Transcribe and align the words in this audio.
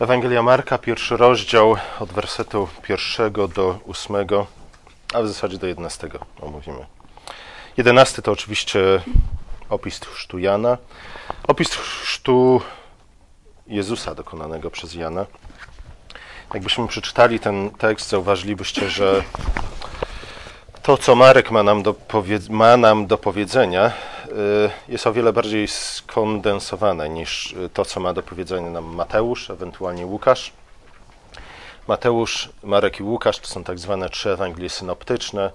Ewangelia 0.00 0.42
Marka, 0.42 0.78
pierwszy 0.78 1.16
rozdział 1.16 1.76
od 2.00 2.12
wersetu 2.12 2.68
pierwszego 2.82 3.48
do 3.48 3.78
ósmego, 3.84 4.46
a 5.14 5.22
w 5.22 5.28
zasadzie 5.28 5.58
do 5.58 5.66
jedenastego 5.66 6.18
omówimy. 6.40 6.86
Jedenasty 7.76 8.22
to 8.22 8.32
oczywiście 8.32 8.80
opis 9.70 10.00
chrztu 10.00 10.38
Jana, 10.38 10.78
opis 11.48 11.74
chrztu 11.74 12.60
Jezusa 13.66 14.14
dokonanego 14.14 14.70
przez 14.70 14.94
Jana. 14.94 15.26
Jakbyśmy 16.54 16.88
przeczytali 16.88 17.40
ten 17.40 17.70
tekst, 17.70 18.08
zauważylibyście, 18.08 18.90
że 18.90 19.22
to, 20.82 20.96
co 20.96 21.14
Marek 21.14 21.50
ma 21.50 21.62
nam 21.62 21.82
do, 21.82 21.94
powiedz- 21.94 22.50
ma 22.50 22.76
nam 22.76 23.06
do 23.06 23.18
powiedzenia, 23.18 23.92
jest 24.88 25.06
o 25.06 25.12
wiele 25.12 25.32
bardziej 25.32 25.68
skondensowane 25.68 27.08
niż 27.08 27.52
y, 27.52 27.68
to, 27.68 27.84
co 27.84 28.00
ma 28.00 28.12
do 28.12 28.22
powiedzenia 28.22 28.70
nam 28.70 28.84
Mateusz, 28.84 29.50
ewentualnie 29.50 30.06
Łukasz. 30.06 30.52
Mateusz, 31.88 32.48
Marek 32.62 33.00
i 33.00 33.02
Łukasz 33.02 33.38
to 33.38 33.46
są 33.48 33.64
tak 33.64 33.78
zwane 33.78 34.10
trzy 34.10 34.30
Ewangelie 34.30 34.70
synoptyczne. 34.70 35.50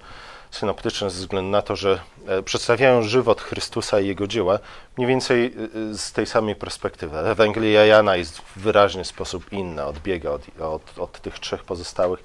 Synoptyczne 0.50 1.10
ze 1.10 1.18
względu 1.20 1.50
na 1.50 1.62
to, 1.62 1.76
że 1.76 2.00
e, 2.26 2.42
przedstawiają 2.42 3.02
żywot 3.02 3.40
Chrystusa 3.40 4.00
i 4.00 4.06
Jego 4.06 4.26
dzieła 4.26 4.58
mniej 4.96 5.08
więcej 5.08 5.54
y, 5.76 5.98
z 5.98 6.12
tej 6.12 6.26
samej 6.26 6.56
perspektywy. 6.56 7.18
Ewangelia 7.18 7.84
Jana 7.84 8.16
jest 8.16 8.38
w 8.38 8.58
wyraźny 8.58 9.04
sposób 9.04 9.52
inna, 9.52 9.86
odbiega 9.86 10.30
od, 10.30 10.42
od, 10.60 10.98
od 10.98 11.20
tych 11.20 11.38
trzech 11.38 11.64
pozostałych. 11.64 12.22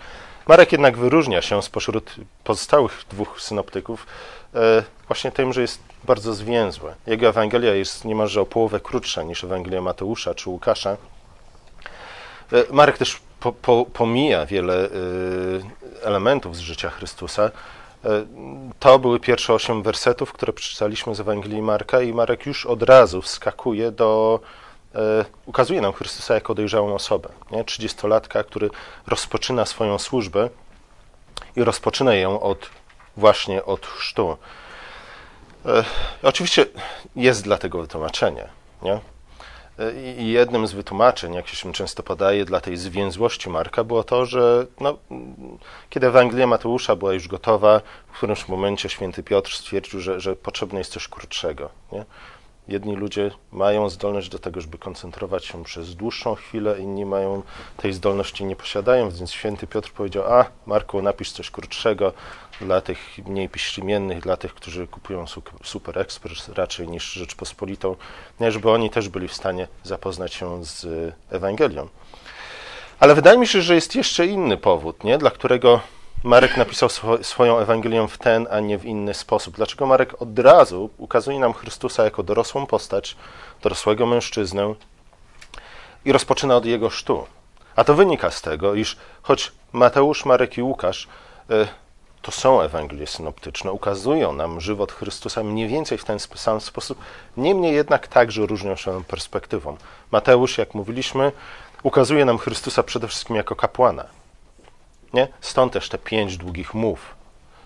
Marek 0.49 0.71
jednak 0.71 0.98
wyróżnia 0.98 1.41
się 1.41 1.62
spośród 1.63 2.16
pozostałych 2.44 3.03
dwóch 3.09 3.41
synoptyków 3.41 4.08
e, 4.55 4.84
właśnie 5.08 5.31
tym, 5.31 5.53
że 5.53 5.62
jest 5.62 5.81
bardzo 6.03 6.34
zwięzły. 6.34 6.94
Jego 7.08 7.27
Ewangelia 7.27 7.73
jest 7.73 8.05
niemalże 8.05 8.41
o 8.41 8.45
połowę 8.45 8.80
krótsza 8.80 9.23
niż 9.23 9.44
Ewangelia 9.44 9.81
Mateusza 9.81 10.35
czy 10.35 10.49
Łukasza. 10.49 10.98
E, 12.52 12.63
Marek 12.72 12.98
też 12.98 13.22
po, 13.39 13.52
po, 13.52 13.85
pomija 13.94 14.45
wiele 14.45 14.86
e, 14.86 14.89
elementów 16.03 16.56
z 16.56 16.59
życia 16.59 16.89
Chrystusa. 16.89 17.52
To 18.80 19.00
były 19.00 19.19
pierwsze 19.19 19.53
osiem 19.53 19.84
wersetów, 19.84 20.34
które 20.34 20.53
przeczytaliśmy 20.53 21.16
z 21.16 21.19
Ewangelii 21.19 21.61
Marka 21.61 22.02
i 22.02 22.13
Marek 22.13 22.45
już 22.45 22.66
od 22.66 22.84
razu 22.84 23.22
wskakuje 23.22 23.91
do 23.91 24.39
ukazuje 25.45 25.82
nam 25.82 25.94
Chrystusa 25.94 26.34
jako 26.34 26.56
dojrzałą 26.56 26.95
osobę. 26.95 27.30
30-latka, 27.52 28.44
który 28.44 28.70
rozpoczyna 29.08 29.66
swoją 29.66 30.00
służbę 30.00 30.50
i 31.56 31.64
rozpoczyna 31.64 32.16
ją 32.16 32.40
od 32.42 32.70
właśnie 33.18 33.66
od 33.66 33.86
chrztu. 33.86 34.38
E, 35.66 35.84
oczywiście 36.23 36.66
jest 37.16 37.44
dla 37.44 37.58
tego 37.58 37.81
wytłumaczenie. 37.81 38.48
Nie? 38.81 38.94
E, 39.80 39.94
I 40.18 40.31
jednym 40.31 40.68
z 40.68 40.73
wytłumaczeń, 40.73 41.34
jak 41.34 41.48
się 41.48 41.74
często 41.74 42.03
podaje, 42.03 42.46
dla 42.46 42.62
tej 42.62 42.78
zwięzłości 42.78 43.50
Marka 43.50 43.84
było 43.84 44.03
to, 44.03 44.26
że 44.26 44.66
no, 44.80 44.98
kiedy 45.90 46.08
Ewangelia 46.08 46.48
Mateusza 46.48 46.96
była 46.96 47.14
już 47.14 47.28
gotowa, 47.28 47.81
w 48.12 48.18
którymś 48.18 48.48
momencie 48.48 48.90
święty 48.90 49.24
Piotr 49.24 49.56
stwierdził, 49.56 50.00
że, 50.00 50.20
że 50.20 50.36
potrzebne 50.36 50.80
jest 50.80 50.92
coś 50.92 51.08
krótszego. 51.08 51.70
Nie? 51.92 52.06
Jedni 52.70 52.95
ludzie 52.95 53.31
mają 53.52 53.89
zdolność 53.89 54.30
do 54.30 54.39
tego, 54.39 54.62
żeby 54.62 54.78
koncentrować 54.78 55.45
się 55.45 55.64
przez 55.64 55.95
dłuższą 55.95 56.36
chwilę, 56.36 56.80
inni 56.80 57.06
mają 57.06 57.42
tej 57.78 57.94
zdolności 57.94 58.45
nie 58.45 58.56
posiadają, 58.56 59.09
więc 59.09 59.31
święty 59.31 59.67
Piotr 59.67 59.92
powiedział, 59.92 60.34
a 60.34 60.45
Marku, 60.66 61.02
napisz 61.02 61.31
coś 61.31 61.52
krótszego 61.52 62.14
dla 62.62 62.81
tych 62.81 63.00
mniej 63.25 63.50
piśrimiennych, 63.50 64.20
dla 64.22 64.38
tych, 64.38 64.53
którzy 64.53 64.88
kupują 64.88 65.28
su- 65.28 65.42
Super 65.64 66.00
Express 66.00 66.50
raczej 66.50 66.88
niż 66.88 67.12
Rzeczpospolitą, 67.14 67.95
nie, 68.40 68.52
żeby 68.52 68.72
oni 68.72 68.90
też 68.90 69.09
byli 69.09 69.28
w 69.28 69.34
stanie 69.34 69.67
zapoznać 69.84 70.34
się 70.34 70.66
z 70.66 70.86
Ewangelią. 71.30 71.88
Ale 73.00 73.16
wydaje 73.16 73.38
mi 73.38 73.47
się, 73.47 73.62
że 73.62 73.75
jest 73.75 73.95
jeszcze 73.95 74.25
inny 74.25 74.58
powód, 74.58 75.03
nie? 75.03 75.17
dla 75.17 75.31
którego 75.31 75.80
Marek 76.23 76.58
napisał 76.58 76.89
swo- 76.89 77.23
swoją 77.23 77.58
Ewangelię 77.59 78.08
w 78.08 78.17
ten, 78.17 78.47
a 78.52 78.59
nie 78.59 78.78
w 78.78 78.85
inny 78.85 79.13
sposób. 79.13 79.56
Dlaczego 79.56 79.85
Marek 79.85 80.22
od 80.22 80.40
razu 80.40 80.90
ukazuje 80.97 81.40
nam 81.40 81.53
Chrystusa 81.53 82.03
jako 82.03 82.24
dorosłą 82.24 82.66
postać, 82.66 83.16
dorosłego 83.62 84.06
mężczyznę 84.06 84.74
i 86.06 86.12
rozpoczyna 86.12 86.56
od 86.56 86.66
jego 86.66 86.90
sztu. 86.90 87.28
A 87.75 87.84
to 87.84 87.94
wynika 87.94 88.31
z 88.31 88.41
tego, 88.41 88.74
iż 88.75 88.97
choć 89.22 89.52
Mateusz, 89.74 90.25
Marek 90.25 90.57
i 90.57 90.63
Łukasz 90.63 91.07
y, 91.52 91.68
to 92.22 92.31
są 92.31 92.62
Ewangelie 92.62 93.07
synoptyczne, 93.07 93.72
ukazują 93.72 94.34
nam 94.34 94.62
żywot 94.62 94.91
Chrystusa 94.91 95.44
mniej 95.44 95.68
więcej 95.68 95.97
w 95.97 96.06
ten 96.06 96.19
sam 96.19 96.62
sposób, 96.62 97.00
niemniej 97.38 97.74
jednak 97.75 98.07
także 98.07 98.46
różnią 98.46 98.75
się 98.75 99.03
perspektywą. 99.03 99.78
Mateusz, 100.12 100.57
jak 100.57 100.74
mówiliśmy, 100.74 101.31
ukazuje 101.84 102.25
nam 102.25 102.38
Chrystusa 102.38 102.84
przede 102.84 103.07
wszystkim 103.07 103.36
jako 103.36 103.56
kapłana. 103.56 104.19
Nie? 105.14 105.28
Stąd 105.42 105.74
też 105.74 105.90
te 105.90 105.97
pięć 105.97 106.38
długich 106.38 106.74
mów 106.74 107.16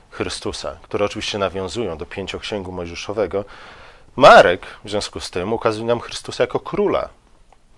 Chrystusa, 0.09 0.77
które 0.81 1.05
oczywiście 1.05 1.37
nawiązują 1.37 1.97
do 1.97 2.05
pięcioksięgu 2.05 2.71
mojżeszowego. 2.71 3.45
Marek 4.15 4.65
w 4.83 4.89
związku 4.89 5.19
z 5.19 5.31
tym 5.31 5.53
ukazuje 5.53 5.85
nam 5.85 5.99
Chrystusa 5.99 6.43
jako 6.43 6.59
króla. 6.59 7.09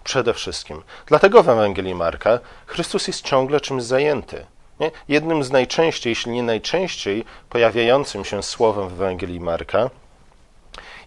Przede 0.04 0.34
wszystkim. 0.34 0.84
Dlatego 1.06 1.44
w 1.44 1.50
Ewangelii 1.50 1.96
Marka 1.96 2.40
Chrystus 2.66 3.08
jest 3.08 3.22
ciągle 3.22 3.62
czymś 3.62 3.84
zajęty. 3.84 4.46
Nie? 4.80 4.92
Jednym 5.08 5.44
z 5.44 5.52
najczęściej, 5.52 6.12
jeśli 6.12 6.32
nie 6.32 6.44
najczęściej 6.44 7.26
pojawiającym 7.50 8.26
się 8.26 8.44
słowem 8.44 8.90
w 8.90 8.94
Ewangelii 8.94 9.40
Marka 9.40 9.90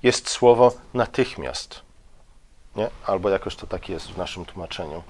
jest 0.02 0.28
słowo 0.28 0.72
natychmiast. 0.94 1.82
Nie? 2.76 2.90
Albo 3.06 3.28
jakoś 3.28 3.56
to 3.56 3.66
tak 3.66 3.88
jest 3.88 4.10
w 4.10 4.16
naszym 4.16 4.44
tłumaczeniu. 4.44 5.02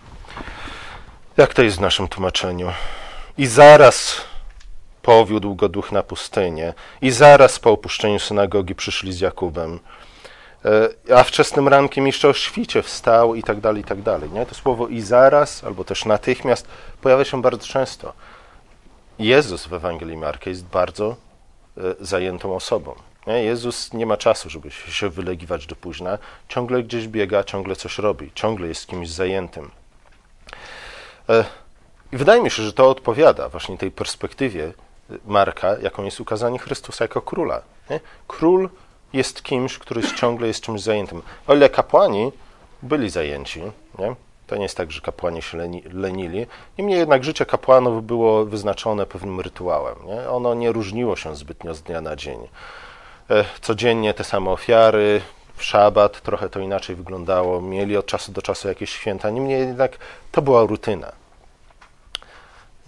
Jak 1.37 1.55
to 1.55 1.63
jest 1.63 1.77
w 1.77 1.81
naszym 1.81 2.09
tłumaczeniu? 2.09 2.73
I 3.39 3.47
zaraz 3.47 4.21
powiódł 5.03 5.55
go 5.55 5.69
duch 5.69 5.93
na 5.93 6.03
pustynię, 6.03 6.75
i 7.03 7.11
zaraz 7.11 7.59
po 7.59 7.71
opuszczeniu 7.71 8.19
synagogi 8.19 8.75
przyszli 8.75 9.13
z 9.13 9.21
Jakubem. 9.21 9.81
E, 11.09 11.17
A 11.17 11.25
wczesnym 11.25 11.69
rankiem 11.69 12.07
jeszcze 12.07 12.29
o 12.29 12.33
świcie 12.33 12.83
wstał 12.83 13.35
i 13.35 13.43
tak 13.43 13.61
dalej, 13.61 13.83
i 13.83 13.85
tak 13.85 14.03
dalej. 14.03 14.31
Nie? 14.31 14.47
To 14.47 14.55
słowo 14.55 14.89
i 14.89 15.01
zaraz, 15.01 15.65
albo 15.65 15.85
też 15.85 16.05
natychmiast 16.05 16.69
pojawia 17.01 17.25
się 17.25 17.43
bardzo 17.43 17.67
często. 17.67 18.13
Jezus 19.19 19.67
w 19.67 19.73
Ewangelii 19.73 20.17
Marka 20.17 20.51
jest 20.51 20.65
bardzo 20.65 21.17
e, 21.77 21.81
zajętą 22.01 22.55
osobą. 22.55 22.95
Jezus 23.27 23.93
nie 23.93 24.07
ma 24.07 24.17
czasu, 24.17 24.51
żeby 24.51 24.71
się 24.71 24.93
się 24.93 25.09
wylegiwać 25.09 25.67
do 25.67 25.77
późna. 25.77 26.19
Ciągle 26.49 26.83
gdzieś 26.83 27.09
biega, 27.09 27.45
ciągle 27.45 27.77
coś 27.77 27.99
robi, 27.99 28.31
ciągle 28.35 28.69
jest 28.69 28.87
kimś 28.87 29.11
zajętym. 29.11 29.71
I 32.13 32.17
wydaje 32.17 32.43
mi 32.43 32.51
się, 32.51 32.63
że 32.63 32.73
to 32.73 32.91
odpowiada 32.91 33.49
właśnie 33.49 33.79
tej 33.79 33.91
perspektywie 33.91 34.73
Marka, 35.27 35.79
jaką 35.83 36.05
jest 36.05 36.21
ukazanie 36.21 36.59
Chrystusa 36.59 37.05
jako 37.05 37.23
króla. 37.23 37.63
Nie? 37.91 38.01
Król 38.29 38.69
jest 39.13 39.43
kimś, 39.43 39.79
który 39.79 40.03
ciągle 40.03 40.47
jest 40.47 40.61
czymś 40.61 40.81
zajętym. 40.81 41.23
O 41.47 41.55
ile 41.55 41.71
kapłani 41.71 42.33
byli 42.83 43.11
zajęci, 43.11 43.63
nie? 43.99 44.15
to 44.47 44.57
nie 44.57 44.63
jest 44.63 44.77
tak, 44.77 44.93
że 44.93 45.01
kapłani 45.01 45.43
się 45.43 45.59
leni, 45.59 45.83
lenili, 45.93 46.47
niemniej 46.79 46.99
jednak 46.99 47.25
życie 47.25 47.47
kapłanów 47.47 48.07
było 48.07 48.45
wyznaczone 48.45 49.07
pewnym 49.07 49.41
rytuałem. 49.41 49.97
Nie? 50.07 50.31
Ono 50.31 50.55
nie 50.55 50.73
różniło 50.73 51.17
się 51.17 51.37
zbytnio 51.37 51.75
z 51.75 51.83
dnia 51.83 52.01
na 52.01 52.17
dzień. 52.17 52.49
E, 53.31 53.45
Codziennie 53.61 54.15
te 54.15 54.25
same 54.25 54.51
ofiary, 54.51 55.21
w 55.57 55.65
szabat 55.65 56.21
trochę 56.21 56.49
to 56.49 56.61
inaczej 56.61 56.97
wyglądało, 56.97 57.61
mieli 57.61 57.97
od 57.97 58.07
czasu 58.07 58.33
do 58.33 58.43
czasu 58.43 58.69
jakieś 58.69 58.91
święta, 58.91 59.31
niemniej 59.31 59.61
jednak 59.61 59.99
to 60.33 60.43
była 60.43 60.67
rutyna. 60.67 61.13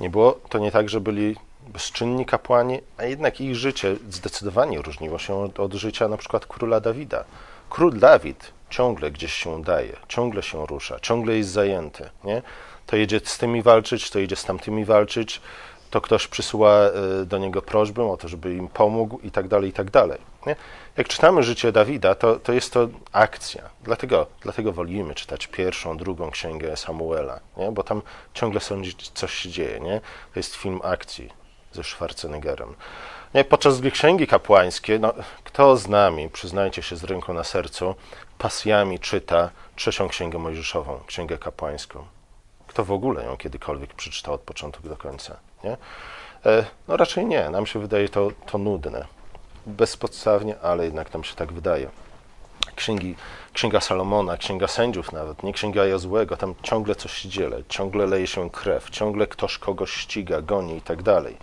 Nie 0.01 0.11
było 0.11 0.41
to 0.49 0.59
nie 0.59 0.73
tak, 0.73 0.89
że 0.89 1.01
byli 1.01 1.37
bezczynni 1.69 2.27
kapłani, 2.27 2.79
a 2.99 3.05
jednak 3.05 3.41
ich 3.41 3.57
życie 3.57 3.97
zdecydowanie 4.11 4.83
różniło 4.83 5.19
się 5.19 5.35
od, 5.35 5.61
od 5.61 5.75
życia 5.75 6.09
na 6.09 6.17
przykład 6.17 6.47
króla 6.47 6.81
Dawida. 6.81 7.25
Król 7.71 7.99
Dawid 7.99 8.53
ciągle 8.71 9.11
gdzieś 9.11 9.33
się 9.35 9.51
udaje, 9.51 9.97
ciągle 10.09 10.43
się 10.43 10.67
rusza, 10.67 11.01
ciągle 11.01 11.37
jest 11.37 11.51
zajęty. 11.51 12.11
Nie? 12.25 12.43
To 12.87 12.97
jedzie 12.97 13.21
z 13.25 13.39
tymi 13.39 13.63
walczyć, 13.63 14.11
to 14.11 14.19
jedzie 14.19 14.37
z 14.37 14.45
tamtymi 14.45 14.85
walczyć, 14.85 15.41
to 15.91 16.01
ktoś 16.01 16.27
przysyła 16.27 16.73
e, 16.73 17.25
do 17.25 17.39
niego 17.39 17.63
prośbę 17.63 18.11
o 18.11 18.17
to, 18.17 18.29
żeby 18.29 18.55
im 18.55 18.69
pomógł 18.69 19.19
i 19.19 19.31
tak 19.31 19.49
dalej, 19.49 19.71
i 19.71 19.73
tak 19.73 19.91
dalej. 19.91 20.19
Nie? 20.47 20.57
Jak 20.97 21.09
czytamy 21.09 21.43
życie 21.43 21.73
Dawida, 21.73 22.15
to, 22.15 22.37
to 22.37 22.53
jest 22.53 22.73
to 22.73 22.89
akcja. 23.13 23.63
Dlatego, 23.83 24.27
dlatego 24.41 24.73
wolimy 24.73 25.15
czytać 25.15 25.47
pierwszą, 25.47 25.97
drugą 25.97 26.31
księgę 26.31 26.77
Samuela, 26.77 27.41
nie? 27.57 27.73
bo 27.73 27.83
tam 27.83 28.03
ciągle 28.35 28.61
sądzi, 28.61 28.95
coś 29.15 29.35
się 29.35 29.49
dzieje. 29.49 29.81
Nie? 29.81 30.01
To 30.35 30.39
jest 30.39 30.55
film 30.55 30.81
akcji 30.85 31.31
ze 31.73 31.85
Schwarzeneggerem. 31.85 32.75
Nie, 33.35 33.45
podczas 33.45 33.81
gdy 33.81 33.91
księgi 33.91 34.27
kapłańskie, 34.27 34.99
no, 34.99 35.15
kto 35.45 35.77
z 35.77 35.89
nami, 35.89 36.29
przyznajcie 36.29 36.83
się 36.83 36.97
z 36.97 37.05
ręką 37.05 37.35
na 37.35 37.45
sercu, 37.45 37.95
pasjami 38.39 38.99
czyta 38.99 39.51
trzecią 39.77 40.09
księgę 40.09 40.39
mojżeszową, 40.39 41.01
księgę 41.07 41.39
kapłańską? 41.39 42.05
Kto 42.67 42.85
w 42.85 42.93
ogóle 42.93 43.25
ją 43.25 43.37
kiedykolwiek 43.37 43.95
przeczytał 43.95 44.35
od 44.35 44.41
początku 44.41 44.89
do 44.89 44.97
końca? 44.97 45.37
Nie? 45.65 45.77
E, 46.47 46.65
no 46.89 46.97
raczej 46.97 47.27
nie. 47.27 47.51
Nam 47.51 47.67
się 47.67 47.79
wydaje 47.79 48.09
to, 48.09 48.31
to 48.47 48.59
nudne. 48.59 49.20
Bezpodstawnie, 49.71 50.61
ale 50.63 50.85
jednak 50.85 51.15
nam 51.15 51.25
się 51.25 51.35
tak 51.35 51.53
wydaje. 51.53 51.89
księgi, 52.77 53.15
księga 53.53 53.81
Salomona, 53.81 54.37
księga 54.37 54.69
sędziów 54.69 55.13
nawet, 55.13 55.43
nie 55.43 55.53
księga 55.53 55.85
Jozłego, 55.85 56.37
tam 56.37 56.55
ciągle 56.63 56.95
coś 56.95 57.13
się 57.13 57.29
dzieje, 57.29 57.51
ciągle 57.69 58.07
leje 58.07 58.27
się 58.27 58.51
krew, 58.51 58.91
ciągle 58.91 59.27
ktoś 59.27 59.59
kogoś 59.59 59.91
ściga, 59.91 60.43
goni 60.43 60.77
i 60.77 60.83
tak 60.83 61.03
dalej. 61.03 61.37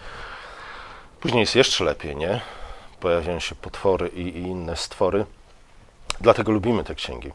Później 1.20 1.42
jest 1.42 1.56
jeszcze 1.56 1.84
lepiej, 1.84 2.16
nie? 2.16 2.42
Pojawiają 3.00 3.40
się 3.40 3.56
potwory 3.56 4.08
i, 4.08 4.22
i 4.22 4.42
inne 4.42 4.76
stwory. 4.76 5.26
Dlatego 6.22 6.52
lubimy 6.52 6.84
te 6.84 6.96
księgi. 6.96 7.32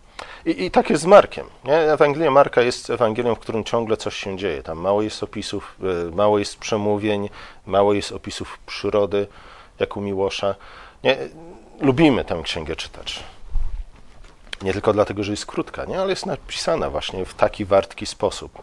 I, 0.46 0.64
I, 0.64 0.70
tak 0.70 0.90
jest 0.90 1.02
z 1.02 1.06
Markiem. 1.06 1.46
Nie? 1.64 1.76
Ewangelia 1.76 2.30
Marka 2.30 2.62
jest 2.62 2.90
Ewangelią, 2.90 3.34
w 3.34 3.38
którym 3.38 3.64
ciągle 3.64 3.96
coś 3.96 4.16
się 4.16 4.36
dzieje. 4.36 4.62
Tam 4.62 4.78
mało 4.78 5.02
jest 5.02 5.22
opisów, 5.22 5.76
y, 6.08 6.10
mało 6.10 6.38
jest 6.38 6.58
przemówień, 6.58 7.28
mało 7.66 7.94
jest 7.94 8.12
opisów 8.12 8.58
przyrody, 8.66 9.26
jak 9.82 9.96
u 9.96 10.00
Miłosza. 10.00 10.54
Nie? 11.04 11.16
Lubimy 11.80 12.24
tę 12.24 12.40
księgę 12.44 12.76
czytać. 12.76 13.22
Nie 14.62 14.72
tylko 14.72 14.92
dlatego, 14.92 15.24
że 15.24 15.32
jest 15.32 15.46
krótka, 15.46 15.84
nie? 15.84 16.00
ale 16.00 16.10
jest 16.10 16.26
napisana 16.26 16.90
właśnie 16.90 17.24
w 17.24 17.34
taki 17.34 17.64
wartki 17.64 18.06
sposób. 18.06 18.62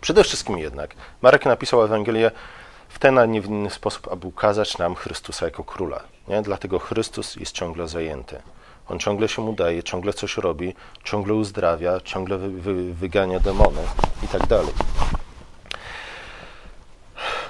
Przede 0.00 0.24
wszystkim 0.24 0.58
jednak 0.58 0.94
Marek 1.22 1.44
napisał 1.44 1.82
Ewangelię 1.82 2.30
w 2.88 2.98
ten, 2.98 3.18
a 3.18 3.26
nie 3.26 3.40
w 3.40 3.46
inny 3.46 3.70
sposób, 3.70 4.08
aby 4.12 4.26
ukazać 4.26 4.78
nam 4.78 4.94
Chrystusa 4.94 5.44
jako 5.44 5.64
króla. 5.64 6.00
Nie? 6.28 6.42
Dlatego 6.42 6.78
Chrystus 6.78 7.36
jest 7.36 7.52
ciągle 7.52 7.88
zajęty. 7.88 8.42
On 8.88 8.98
ciągle 8.98 9.28
się 9.28 9.42
udaje, 9.42 9.82
ciągle 9.82 10.12
coś 10.12 10.36
robi, 10.36 10.74
ciągle 11.04 11.34
uzdrawia, 11.34 12.00
ciągle 12.00 12.38
wy, 12.38 12.50
wy, 12.50 12.94
wygania 12.94 13.40
demony 13.40 13.82
i 14.24 14.28
tak 14.28 14.46
dalej. 14.46 14.72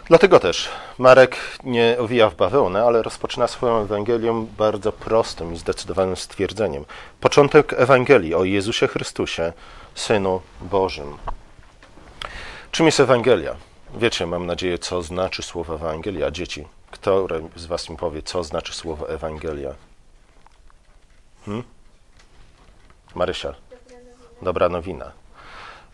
Dlatego 0.08 0.40
też 0.40 0.68
Marek 0.98 1.36
nie 1.64 1.96
owija 1.98 2.30
w 2.30 2.34
bawełnę, 2.34 2.84
ale 2.84 3.02
rozpoczyna 3.02 3.46
swoją 3.46 3.82
Ewangelię 3.82 4.46
bardzo 4.58 4.92
prostym 4.92 5.54
i 5.54 5.56
zdecydowanym 5.56 6.16
stwierdzeniem. 6.16 6.84
Początek 7.20 7.72
Ewangelii 7.72 8.34
o 8.34 8.44
Jezusie 8.44 8.88
Chrystusie, 8.88 9.52
Synu 9.94 10.40
Bożym. 10.60 11.16
Czym 12.70 12.86
jest 12.86 13.00
Ewangelia? 13.00 13.56
Wiecie, 13.94 14.26
mam 14.26 14.46
nadzieję, 14.46 14.78
co 14.78 15.02
znaczy 15.02 15.42
słowo 15.42 15.74
Ewangelia. 15.74 16.30
Dzieci, 16.30 16.66
kto 16.90 17.26
z 17.56 17.66
Was 17.66 17.90
mi 17.90 17.96
powie, 17.96 18.22
co 18.22 18.44
znaczy 18.44 18.74
słowo 18.74 19.10
Ewangelia? 19.10 19.74
Hmm? 21.46 21.64
Marysia. 23.14 23.54
Dobra 24.42 24.68
nowina. 24.68 25.12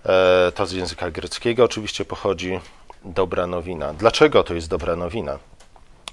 E, 0.07 0.53
to 0.55 0.67
z 0.67 0.73
języka 0.73 1.11
greckiego 1.11 1.65
oczywiście 1.65 2.05
pochodzi 2.05 2.61
dobra 3.05 3.47
nowina. 3.47 3.95
Dlaczego 3.95 4.43
to 4.43 4.55
jest 4.55 4.69
dobra 4.69 4.97
nowina? 4.97 5.39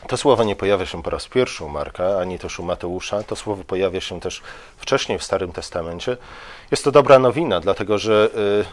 To 0.07 0.17
słowo 0.17 0.43
nie 0.43 0.55
pojawia 0.55 0.85
się 0.85 1.03
po 1.03 1.09
raz 1.09 1.27
pierwszy 1.27 1.63
u 1.63 1.69
Marka, 1.69 2.19
ani 2.19 2.39
też 2.39 2.59
u 2.59 2.63
Mateusza. 2.63 3.23
To 3.23 3.35
słowo 3.35 3.63
pojawia 3.63 4.01
się 4.01 4.19
też 4.19 4.41
wcześniej 4.77 5.19
w 5.19 5.23
Starym 5.23 5.51
Testamencie. 5.51 6.17
Jest 6.71 6.83
to 6.83 6.91
dobra 6.91 7.19
nowina, 7.19 7.59
dlatego 7.59 7.97
że 7.97 8.29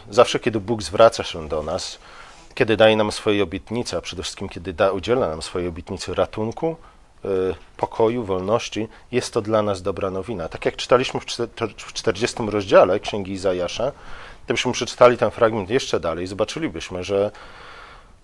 y, 0.09 0.13
zawsze, 0.13 0.39
kiedy 0.39 0.59
Bóg 0.59 0.83
zwraca 0.83 1.23
się 1.23 1.47
do 1.47 1.63
nas, 1.63 1.99
kiedy 2.55 2.77
daje 2.77 2.95
nam 2.95 3.11
swoje 3.11 3.43
obietnice, 3.43 3.97
a 3.97 4.01
przede 4.01 4.23
wszystkim 4.23 4.49
kiedy 4.49 4.73
da, 4.73 4.91
udziela 4.91 5.29
nam 5.29 5.41
swojej 5.41 5.67
obietnicy 5.67 6.13
ratunku, 6.13 6.75
y, 7.25 7.27
pokoju, 7.77 8.23
wolności, 8.23 8.87
jest 9.11 9.33
to 9.33 9.41
dla 9.41 9.61
nas 9.61 9.81
dobra 9.81 10.11
nowina. 10.11 10.49
Tak 10.49 10.65
jak 10.65 10.75
czytaliśmy 10.75 11.19
w 11.19 11.25
40 11.93 12.37
rozdziale 12.47 12.99
Księgi 12.99 13.31
Izajasza, 13.31 13.91
gdybyśmy 14.45 14.71
przeczytali 14.71 15.17
ten 15.17 15.31
fragment 15.31 15.69
jeszcze 15.69 15.99
dalej, 15.99 16.27
zobaczylibyśmy, 16.27 17.03
że 17.03 17.31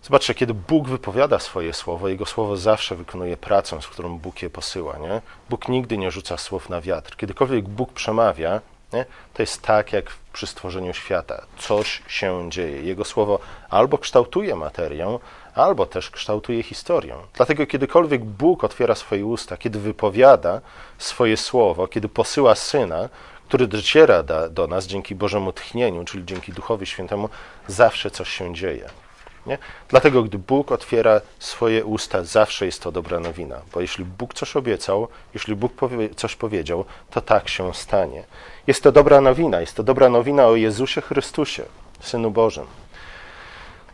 Zobaczcie, 0.04 0.34
kiedy 0.34 0.54
Bóg 0.54 0.90
wypowiada 0.90 1.40
swoje 1.40 1.74
słowo, 1.74 2.08
Jego 2.08 2.26
słowo 2.26 2.58
zawsze 2.58 2.96
wykonuje 2.96 3.38
pracę, 3.38 3.82
z 3.82 3.88
którą 3.88 4.18
Bóg 4.18 4.42
je 4.42 4.50
posyła. 4.50 4.98
Nie? 4.98 5.22
Bóg 5.50 5.68
nigdy 5.68 5.98
nie 5.98 6.12
rzuca 6.12 6.38
słów 6.38 6.70
na 6.70 6.82
wiatr. 6.82 7.16
Kiedykolwiek 7.16 7.68
Bóg 7.70 7.94
przemawia, 7.94 8.62
nie? 8.94 9.06
to 9.34 9.44
jest 9.44 9.62
tak 9.62 9.94
jak 9.94 10.06
przy 10.34 10.48
stworzeniu 10.48 10.94
świata. 10.94 11.46
Coś 11.58 12.02
się 12.08 12.50
dzieje. 12.50 12.82
Jego 12.82 13.06
słowo 13.06 13.40
albo 13.70 13.98
kształtuje 13.98 14.56
materię, 14.56 15.20
albo 15.56 15.86
też 15.86 16.10
kształtuje 16.10 16.64
historię. 16.64 17.16
Dlatego 17.34 17.68
kiedykolwiek 17.68 18.24
Bóg 18.26 18.64
otwiera 18.64 18.96
swoje 18.96 19.26
usta, 19.26 19.58
kiedy 19.58 19.80
wypowiada 19.80 20.62
swoje 20.98 21.38
słowo, 21.38 21.88
kiedy 21.88 22.10
posyła 22.10 22.56
Syna, 22.56 23.10
który 23.48 23.68
dociera 23.68 24.24
do 24.50 24.68
nas 24.68 24.86
dzięki 24.86 25.16
Bożemu 25.16 25.54
tchnieniu, 25.54 26.06
czyli 26.06 26.26
dzięki 26.26 26.54
Duchowi 26.54 26.86
Świętemu, 26.86 27.30
zawsze 27.68 28.12
coś 28.12 28.30
się 28.30 28.54
dzieje. 28.54 29.03
Nie? 29.46 29.58
Dlatego, 29.90 30.24
gdy 30.24 30.38
Bóg 30.38 30.72
otwiera 30.72 31.22
swoje 31.40 31.86
usta, 31.86 32.24
zawsze 32.24 32.66
jest 32.66 32.82
to 32.82 32.92
dobra 32.92 33.20
nowina, 33.20 33.62
bo 33.74 33.82
jeśli 33.82 34.06
Bóg 34.06 34.34
coś 34.34 34.56
obiecał, 34.56 35.08
jeśli 35.34 35.56
Bóg 35.56 35.74
powie, 35.74 36.10
coś 36.16 36.36
powiedział, 36.36 36.86
to 37.12 37.22
tak 37.22 37.50
się 37.50 37.74
stanie. 37.74 38.24
Jest 38.68 38.84
to 38.84 38.92
dobra 38.92 39.22
nowina, 39.22 39.62
jest 39.62 39.76
to 39.76 39.84
dobra 39.84 40.10
nowina 40.10 40.48
o 40.48 40.56
Jezusie 40.56 41.02
Chrystusie, 41.02 41.64
Synu 42.00 42.32
Bożym. 42.32 42.66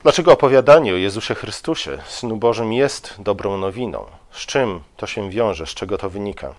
Dlaczego 0.03 0.31
opowiadanie 0.31 0.93
o 0.93 0.97
Jezusie 0.97 1.35
Chrystusie, 1.35 1.97
Synu 2.07 2.37
Bożym, 2.37 2.73
jest 2.73 3.15
dobrą 3.19 3.57
nowiną? 3.57 4.05
Z 4.31 4.45
czym 4.45 4.81
to 4.97 5.07
się 5.07 5.29
wiąże, 5.29 5.65
z 5.65 5.69
czego 5.69 5.97
to 5.97 6.09
wynika? 6.09 6.53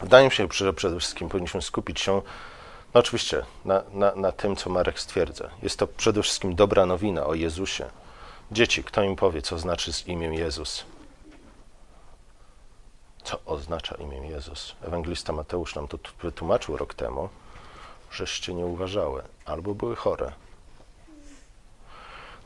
Wydaje 0.00 0.24
mi 0.24 0.32
się, 0.32 0.48
że 0.52 0.72
przede 0.72 0.98
wszystkim 1.00 1.28
powinniśmy 1.28 1.62
skupić 1.62 2.00
się 2.00 2.22
no 2.94 3.00
oczywiście 3.00 3.44
na, 3.64 3.82
na, 3.92 4.14
na 4.14 4.32
tym, 4.32 4.56
co 4.56 4.70
Marek 4.70 5.00
stwierdza. 5.00 5.50
Jest 5.62 5.78
to 5.78 5.86
przede 5.86 6.22
wszystkim 6.22 6.54
dobra 6.54 6.86
nowina 6.86 7.26
o 7.26 7.34
Jezusie, 7.34 7.84
Dzieci, 8.54 8.84
kto 8.84 9.02
im 9.02 9.16
powie, 9.16 9.42
co 9.42 9.58
znaczy 9.58 9.92
z 9.92 10.08
imię 10.08 10.26
Jezus? 10.26 10.84
Co 13.24 13.38
oznacza 13.46 13.94
imię 13.94 14.28
Jezus? 14.28 14.74
Ewangelista 14.82 15.32
Mateusz 15.32 15.74
nam 15.74 15.88
to 15.88 15.98
wytłumaczył 16.22 16.76
rok 16.76 16.94
temu, 16.94 17.28
żeście 18.10 18.54
nie 18.54 18.66
uważały 18.66 19.22
albo 19.44 19.74
były 19.74 19.96
chore. 19.96 20.32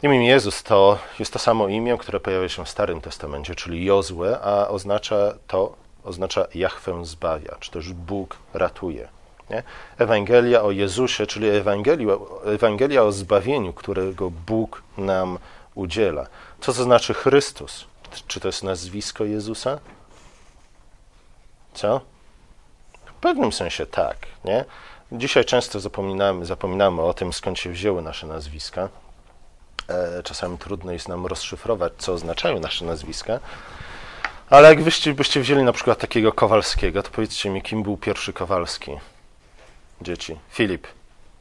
Imię 0.02 0.26
Jezus 0.26 0.62
to 0.62 0.98
jest 1.18 1.32
to 1.32 1.38
samo 1.38 1.68
imię, 1.68 1.96
które 1.98 2.20
pojawia 2.20 2.48
się 2.48 2.64
w 2.64 2.68
Starym 2.68 3.00
Testamencie, 3.00 3.54
czyli 3.54 3.84
Jozue, 3.84 4.38
a 4.42 4.68
oznacza 4.68 5.34
to, 5.46 5.76
oznacza 6.04 6.46
Jachwę 6.54 7.04
zbawia, 7.04 7.56
czy 7.60 7.70
też 7.70 7.92
Bóg 7.92 8.36
ratuje. 8.54 9.08
Nie? 9.50 9.62
Ewangelia 9.98 10.62
o 10.62 10.70
Jezusie, 10.70 11.26
czyli 11.26 11.48
Ewangelia, 11.48 12.12
Ewangelia 12.44 13.02
o 13.02 13.12
zbawieniu, 13.12 13.72
którego 13.72 14.30
Bóg 14.30 14.82
nam 14.98 15.38
udziela. 15.78 16.26
Co 16.60 16.72
to 16.72 16.82
znaczy 16.82 17.14
Chrystus? 17.14 17.84
Czy 18.26 18.40
to 18.40 18.48
jest 18.48 18.62
nazwisko 18.62 19.24
Jezusa? 19.24 19.78
Co? 21.74 22.00
W 23.06 23.12
pewnym 23.20 23.52
sensie 23.52 23.86
tak, 23.86 24.16
nie? 24.44 24.64
Dzisiaj 25.12 25.44
często 25.44 25.80
zapominamy, 25.80 26.46
zapominamy 26.46 27.02
o 27.02 27.14
tym, 27.14 27.32
skąd 27.32 27.58
się 27.58 27.70
wzięły 27.70 28.02
nasze 28.02 28.26
nazwiska. 28.26 28.88
E, 29.88 30.22
czasami 30.22 30.58
trudno 30.58 30.92
jest 30.92 31.08
nam 31.08 31.26
rozszyfrować, 31.26 31.92
co 31.98 32.12
oznaczają 32.12 32.60
nasze 32.60 32.84
nazwiska. 32.84 33.40
Ale 34.50 34.68
jak 34.68 34.82
byście, 34.82 35.14
byście 35.14 35.40
wzięli 35.40 35.62
na 35.62 35.72
przykład 35.72 35.98
takiego 35.98 36.32
Kowalskiego, 36.32 37.02
to 37.02 37.10
powiedzcie 37.10 37.50
mi, 37.50 37.62
kim 37.62 37.82
był 37.82 37.96
pierwszy 37.96 38.32
Kowalski? 38.32 38.98
Dzieci. 40.00 40.38
Filip. 40.50 40.86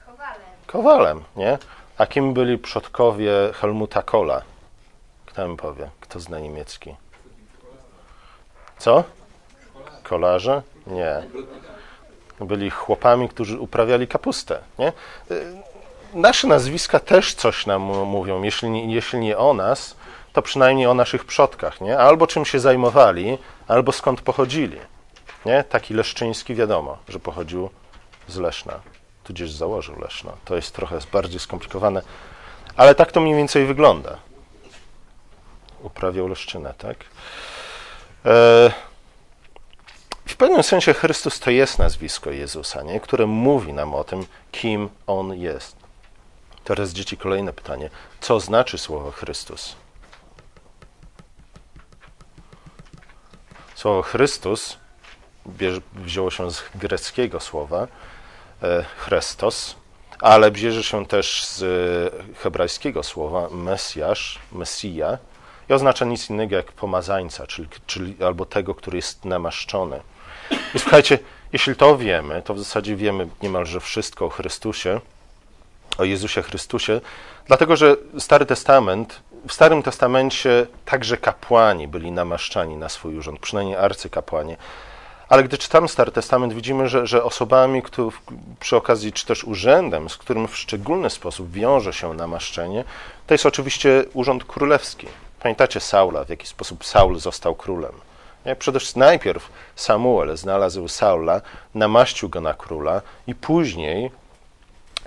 Kowalem. 0.05 0.41
Kowalem, 0.67 1.23
nie? 1.35 1.57
A 1.97 2.05
kim 2.05 2.33
byli 2.33 2.57
przodkowie 2.57 3.31
Helmuta 3.53 4.01
Kohla? 4.01 4.41
Kto 5.25 5.47
mi 5.47 5.57
powie? 5.57 5.89
Kto 5.99 6.19
zna 6.19 6.39
niemiecki? 6.39 6.95
Co? 8.77 9.03
Kolarze? 10.03 10.61
Nie. 10.87 11.23
Byli 12.39 12.69
chłopami, 12.69 13.29
którzy 13.29 13.59
uprawiali 13.59 14.07
kapustę. 14.07 14.59
Nie? 14.79 14.93
Nasze 16.13 16.47
nazwiska 16.47 16.99
też 16.99 17.33
coś 17.33 17.65
nam 17.65 17.81
mówią. 18.05 18.43
Jeśli 18.43 18.69
nie, 18.69 18.93
jeśli 18.93 19.19
nie 19.19 19.37
o 19.37 19.53
nas, 19.53 19.95
to 20.33 20.41
przynajmniej 20.41 20.87
o 20.87 20.93
naszych 20.93 21.25
przodkach. 21.25 21.81
Nie? 21.81 21.99
Albo 21.99 22.27
czym 22.27 22.45
się 22.45 22.59
zajmowali, 22.59 23.37
albo 23.67 23.91
skąd 23.91 24.21
pochodzili. 24.21 24.79
Nie? 25.45 25.63
Taki 25.63 25.93
Leszczyński 25.93 26.55
wiadomo, 26.55 26.97
że 27.09 27.19
pochodził 27.19 27.69
z 28.27 28.37
Leszna 28.37 28.79
tudzież 29.27 29.51
założył 29.51 29.99
Leszno. 29.99 30.37
To 30.45 30.55
jest 30.55 30.75
trochę 30.75 30.99
bardziej 31.11 31.39
skomplikowane, 31.39 32.01
ale 32.75 32.95
tak 32.95 33.11
to 33.11 33.21
mniej 33.21 33.35
więcej 33.35 33.65
wygląda. 33.65 34.17
Uprawiał 35.81 36.27
Leszczynę, 36.27 36.73
tak? 36.77 36.97
E, 38.25 38.71
w 40.25 40.35
pewnym 40.35 40.63
sensie 40.63 40.93
Chrystus 40.93 41.39
to 41.39 41.51
jest 41.51 41.79
nazwisko 41.79 42.31
Jezusa, 42.31 42.83
nie? 42.83 42.99
które 42.99 43.25
mówi 43.25 43.73
nam 43.73 43.93
o 43.95 44.03
tym, 44.03 44.25
kim 44.51 44.89
On 45.07 45.33
jest. 45.33 45.75
Teraz, 46.63 46.89
dzieci, 46.89 47.17
kolejne 47.17 47.53
pytanie. 47.53 47.89
Co 48.19 48.39
znaczy 48.39 48.77
słowo 48.77 49.11
Chrystus? 49.11 49.75
Słowo 53.75 54.01
Chrystus 54.01 54.77
wzięło 55.95 56.31
się 56.31 56.51
z 56.51 56.63
greckiego 56.75 57.39
słowa, 57.39 57.87
Chrestos, 58.97 59.75
ale 60.21 60.51
bierze 60.51 60.83
się 60.83 61.05
też 61.05 61.45
z 61.45 61.63
hebrajskiego 62.37 63.03
słowa 63.03 63.49
Mesjasz, 63.51 64.39
Mesja 64.51 65.17
i 65.69 65.73
oznacza 65.73 66.05
nic 66.05 66.29
innego 66.29 66.55
jak 66.55 66.71
pomazańca, 66.71 67.47
czyli, 67.47 67.67
czyli 67.87 68.15
albo 68.23 68.45
tego, 68.45 68.75
który 68.75 68.97
jest 68.97 69.25
namaszczony. 69.25 69.99
I 70.75 70.79
słuchajcie, 70.79 71.19
Jeśli 71.53 71.75
to 71.75 71.97
wiemy, 71.97 72.41
to 72.41 72.53
w 72.53 72.59
zasadzie 72.59 72.95
wiemy 72.95 73.27
niemalże 73.41 73.79
wszystko 73.79 74.25
o 74.25 74.29
Chrystusie, 74.29 74.99
o 75.97 76.03
Jezusie 76.03 76.41
Chrystusie, 76.41 77.01
dlatego 77.45 77.75
że 77.75 77.95
Stary 78.19 78.45
Testament, 78.45 79.19
w 79.47 79.53
Starym 79.53 79.83
Testamencie 79.83 80.67
także 80.85 81.17
kapłani 81.17 81.87
byli 81.87 82.11
namaszczani 82.11 82.77
na 82.77 82.89
swój 82.89 83.17
urząd, 83.17 83.39
przynajmniej 83.39 83.77
arcykapłani. 83.77 84.55
Ale 85.29 85.43
gdy 85.43 85.57
czytamy 85.57 85.87
Stary 85.87 86.11
Testament, 86.11 86.53
widzimy, 86.53 86.89
że, 86.89 87.07
że 87.07 87.23
osobami, 87.23 87.81
które, 87.81 88.09
przy 88.59 88.75
okazji, 88.75 89.13
czy 89.13 89.25
też 89.25 89.43
urzędem, 89.43 90.09
z 90.09 90.17
którym 90.17 90.47
w 90.47 90.57
szczególny 90.57 91.09
sposób 91.09 91.51
wiąże 91.51 91.93
się 91.93 92.13
namaszczenie, 92.13 92.83
to 93.27 93.33
jest 93.33 93.45
oczywiście 93.45 94.03
urząd 94.13 94.43
królewski. 94.43 95.07
Pamiętacie 95.39 95.79
Saula, 95.79 96.23
w 96.23 96.29
jaki 96.29 96.47
sposób 96.47 96.85
Saul 96.85 97.19
został 97.19 97.55
królem? 97.55 97.93
Nie? 98.45 98.55
Przede 98.55 98.79
wszystkim 98.79 98.99
najpierw 98.99 99.49
Samuel 99.75 100.37
znalazł 100.37 100.87
Saula, 100.87 101.41
namaścił 101.75 102.29
go 102.29 102.41
na 102.41 102.53
króla 102.53 103.01
i 103.27 103.35
później, 103.35 104.11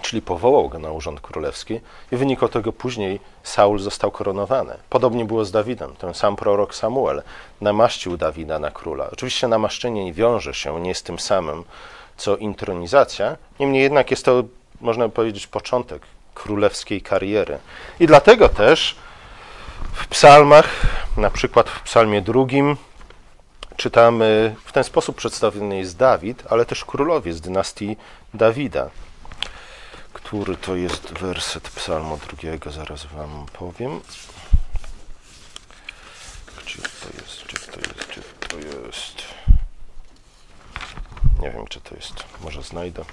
czyli 0.00 0.23
powołał 0.23 0.69
go 0.69 0.78
na 0.78 0.90
urząd 0.90 1.21
królewski 1.21 1.80
i 2.12 2.16
w 2.16 2.19
wyniku 2.19 2.49
tego 2.49 2.73
później 2.73 3.21
Saul 3.42 3.78
został 3.78 4.11
koronowany. 4.11 4.75
Podobnie 4.90 5.25
było 5.25 5.45
z 5.45 5.52
Dawidem. 5.52 5.97
Ten 5.97 6.14
sam 6.14 6.37
prorok 6.37 6.75
Samuel 6.75 7.23
namaścił 7.61 8.16
Dawida 8.16 8.59
na 8.59 8.71
króla. 8.71 9.11
Oczywiście 9.12 9.49
namaszczenie 9.49 10.04
nie 10.04 10.12
wiąże 10.12 10.54
się, 10.54 10.80
nie 10.80 10.88
jest 10.88 11.07
tym 11.07 11.19
samym, 11.19 11.64
co 12.16 12.37
intronizacja. 12.37 13.37
Niemniej 13.61 13.83
jednak 13.83 14.11
jest 14.11 14.25
to, 14.25 14.42
można 14.80 15.09
powiedzieć, 15.09 15.47
początek 15.47 16.02
królewskiej 16.35 17.02
kariery. 17.02 17.59
I 18.00 18.07
dlatego 18.07 18.49
też 18.49 18.97
w 19.92 20.09
psalmach, 20.09 20.66
na 21.16 21.30
przykład 21.30 21.71
w 21.71 21.83
psalmie 21.83 22.23
drugim, 22.23 22.76
czytamy, 23.76 24.54
w 24.64 24.73
ten 24.73 24.85
sposób 24.85 25.16
przedstawiony 25.16 25.78
jest 25.78 25.97
Dawid, 25.97 26.42
ale 26.50 26.64
też 26.64 26.85
królowie 26.85 27.33
z 27.33 27.40
dynastii 27.40 27.97
Dawida. 28.35 28.90
Który 30.30 30.56
to 30.56 30.76
jest 30.76 31.12
werset 31.12 31.70
psalmu 31.70 32.18
drugiego, 32.28 32.70
zaraz 32.70 33.06
wam 33.06 33.46
powiem. 33.52 34.00
Gdzie 36.62 36.78
to 36.82 37.22
jest, 37.22 37.44
gdzie 37.44 37.58
to 37.58 37.80
jest, 37.80 38.08
gdzie 38.10 38.22
to 38.49 38.56
jest? 38.56 39.14
Nie 41.42 41.50
wiem, 41.50 41.66
czy 41.68 41.80
to 41.80 41.94
jest, 41.94 42.12
może 42.44 42.62
znajdę. 42.62 43.04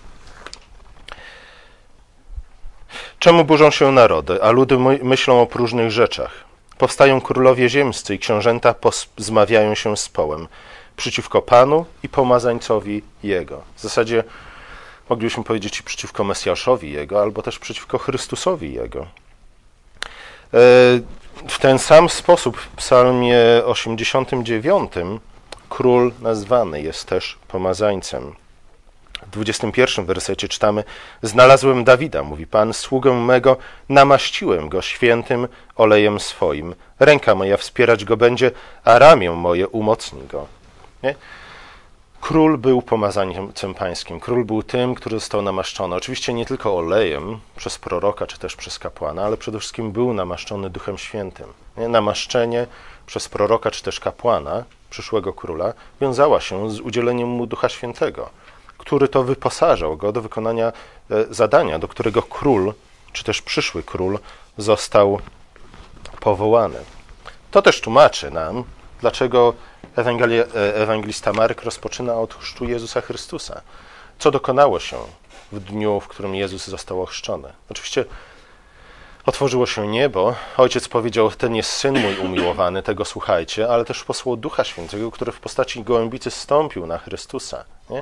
Czemu 3.19 3.45
burzą 3.45 3.71
się 3.71 3.91
narody, 3.91 4.43
a 4.43 4.51
ludy 4.51 4.77
myślą 5.03 5.41
o 5.41 5.45
próżnych 5.45 5.91
rzeczach? 5.91 6.43
Powstają 6.77 7.21
królowie 7.21 7.69
ziemscy 7.69 8.15
i 8.15 8.19
książęta 8.19 8.75
zmawiają 9.17 9.75
się 9.75 9.97
z 9.97 10.09
połem 10.09 10.47
przeciwko 10.97 11.41
Panu 11.41 11.85
i 12.03 12.09
pomazańcowi 12.09 13.03
Jego. 13.23 13.63
W 13.75 13.81
zasadzie 13.81 14.23
moglibyśmy 15.09 15.43
powiedzieć 15.43 15.79
i 15.79 15.83
przeciwko 15.83 16.23
Mesjaszowi 16.23 16.91
Jego, 16.91 17.21
albo 17.21 17.41
też 17.41 17.59
przeciwko 17.59 17.97
Chrystusowi 17.97 18.73
Jego. 18.73 19.01
E, 19.01 19.07
w 21.47 21.59
ten 21.59 21.79
sam 21.79 22.09
sposób 22.09 22.57
w 22.57 22.67
psalmie 22.67 23.39
89 23.65 24.91
król 25.69 26.11
nazwany 26.21 26.81
jest 26.81 27.05
też 27.05 27.37
pomazańcem. 27.47 28.35
W 29.27 29.29
21 29.29 30.05
wersecie 30.05 30.47
czytamy: 30.47 30.83
Znalazłem 31.21 31.83
Dawida, 31.83 32.23
mówi 32.23 32.47
Pan, 32.47 32.73
sługę 32.73 33.13
mego, 33.13 33.57
namaściłem 33.89 34.69
go 34.69 34.81
świętym 34.81 35.47
olejem 35.75 36.19
swoim. 36.19 36.75
Ręka 36.99 37.35
moja 37.35 37.57
wspierać 37.57 38.05
go 38.05 38.17
będzie, 38.17 38.51
a 38.83 38.99
ramię 38.99 39.31
moje 39.31 39.67
umocni 39.67 40.27
go. 40.27 40.47
Nie? 41.03 41.15
Król 42.27 42.57
był 42.57 42.81
pomazańcem 42.81 43.73
pańskim. 43.73 44.19
Król 44.19 44.45
był 44.45 44.63
tym, 44.63 44.95
który 44.95 45.19
został 45.19 45.41
namaszczony. 45.41 45.95
Oczywiście 45.95 46.33
nie 46.33 46.45
tylko 46.45 46.77
olejem 46.77 47.39
przez 47.55 47.77
proroka 47.77 48.27
czy 48.27 48.39
też 48.39 48.55
przez 48.55 48.79
kapłana, 48.79 49.23
ale 49.23 49.37
przede 49.37 49.59
wszystkim 49.59 49.91
był 49.91 50.13
namaszczony 50.13 50.69
Duchem 50.69 50.97
Świętym. 50.97 51.47
Nie? 51.77 51.87
Namaszczenie 51.87 52.67
przez 53.05 53.29
proroka 53.29 53.71
czy 53.71 53.83
też 53.83 53.99
kapłana, 53.99 54.63
przyszłego 54.89 55.33
króla, 55.33 55.73
wiązała 56.01 56.41
się 56.41 56.69
z 56.69 56.79
udzieleniem 56.79 57.29
mu 57.29 57.47
Ducha 57.47 57.69
Świętego 57.69 58.29
który 58.77 59.07
to 59.07 59.23
wyposażał 59.23 59.97
go 59.97 60.11
do 60.11 60.21
wykonania 60.21 60.67
e, 60.67 60.73
zadania, 61.29 61.79
do 61.79 61.87
którego 61.87 62.21
król, 62.21 62.73
czy 63.13 63.23
też 63.23 63.41
przyszły 63.41 63.83
król, 63.83 64.19
został 64.57 65.19
powołany. 66.19 66.79
To 67.51 67.61
też 67.61 67.81
tłumaczy 67.81 68.31
nam, 68.31 68.63
dlaczego 69.01 69.53
Ewangelia, 69.97 70.43
e, 70.43 70.75
ewangelista 70.75 71.33
Marek 71.33 71.63
rozpoczyna 71.63 72.13
od 72.13 72.33
chrztu 72.33 72.65
Jezusa 72.65 73.01
Chrystusa. 73.01 73.61
Co 74.19 74.31
dokonało 74.31 74.79
się 74.79 74.97
w 75.51 75.59
dniu, 75.59 75.99
w 75.99 76.07
którym 76.07 76.35
Jezus 76.35 76.67
został 76.67 77.01
ochrzczony? 77.01 77.53
Oczywiście 77.69 78.05
otworzyło 79.25 79.65
się 79.65 79.87
niebo, 79.87 80.35
ojciec 80.57 80.87
powiedział: 80.87 81.31
Ten 81.31 81.55
jest 81.55 81.71
syn 81.71 81.99
mój 81.99 82.17
umiłowany, 82.17 82.83
tego 82.83 83.05
słuchajcie, 83.05 83.69
ale 83.69 83.85
też 83.85 84.03
posłał 84.03 84.37
Ducha 84.37 84.63
Świętego, 84.63 85.11
który 85.11 85.31
w 85.31 85.39
postaci 85.39 85.83
gołębicy 85.83 86.31
stąpił 86.31 86.87
na 86.87 86.97
Chrystusa. 86.97 87.65
Nie? 87.89 88.01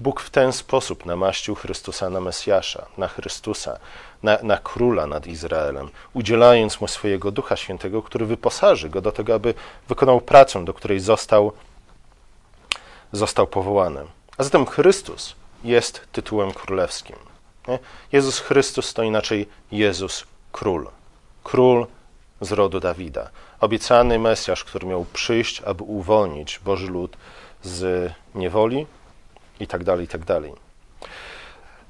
Bóg 0.00 0.20
w 0.20 0.30
ten 0.30 0.52
sposób 0.52 1.06
namaścił 1.06 1.54
Chrystusa 1.54 2.10
na 2.10 2.20
Mesjasza, 2.20 2.86
na 2.98 3.08
Chrystusa, 3.08 3.78
na, 4.22 4.38
na, 4.42 4.58
króla 4.58 5.06
nad 5.06 5.26
Izraelem, 5.26 5.90
udzielając 6.12 6.80
mu 6.80 6.88
swojego 6.88 7.30
Ducha 7.30 7.56
Świętego, 7.56 8.02
który 8.02 8.26
wyposaży 8.26 8.88
go 8.88 9.00
do 9.00 9.12
tego, 9.12 9.34
aby 9.34 9.54
wykonał 9.88 10.20
pracę, 10.20 10.64
do 10.64 10.74
której 10.74 11.00
został, 11.00 11.52
został 13.12 13.46
powołany. 13.46 14.06
A 14.36 14.44
zatem 14.44 14.66
Chrystus 14.66 15.34
jest 15.64 16.06
tytułem 16.12 16.52
królewskim. 16.52 17.16
Nie? 17.68 17.78
Jezus 18.12 18.38
Chrystus 18.38 18.94
to 18.94 19.02
inaczej 19.02 19.48
Jezus 19.72 20.24
Król. 20.52 20.88
Król 21.44 21.86
z 22.40 22.52
rodu 22.52 22.80
Dawida. 22.80 23.30
Obiecany 23.60 24.18
Mesjasz, 24.18 24.64
który 24.64 24.86
miał 24.86 25.06
przyjść, 25.12 25.62
aby 25.62 25.82
uwolnić 25.82 26.58
Boży 26.58 26.86
lud 26.86 27.16
z 27.62 28.12
niewoli, 28.34 28.86
i 29.60 29.66
tak 29.66 29.84
dalej, 29.84 30.04
i 30.04 30.08
tak. 30.08 30.22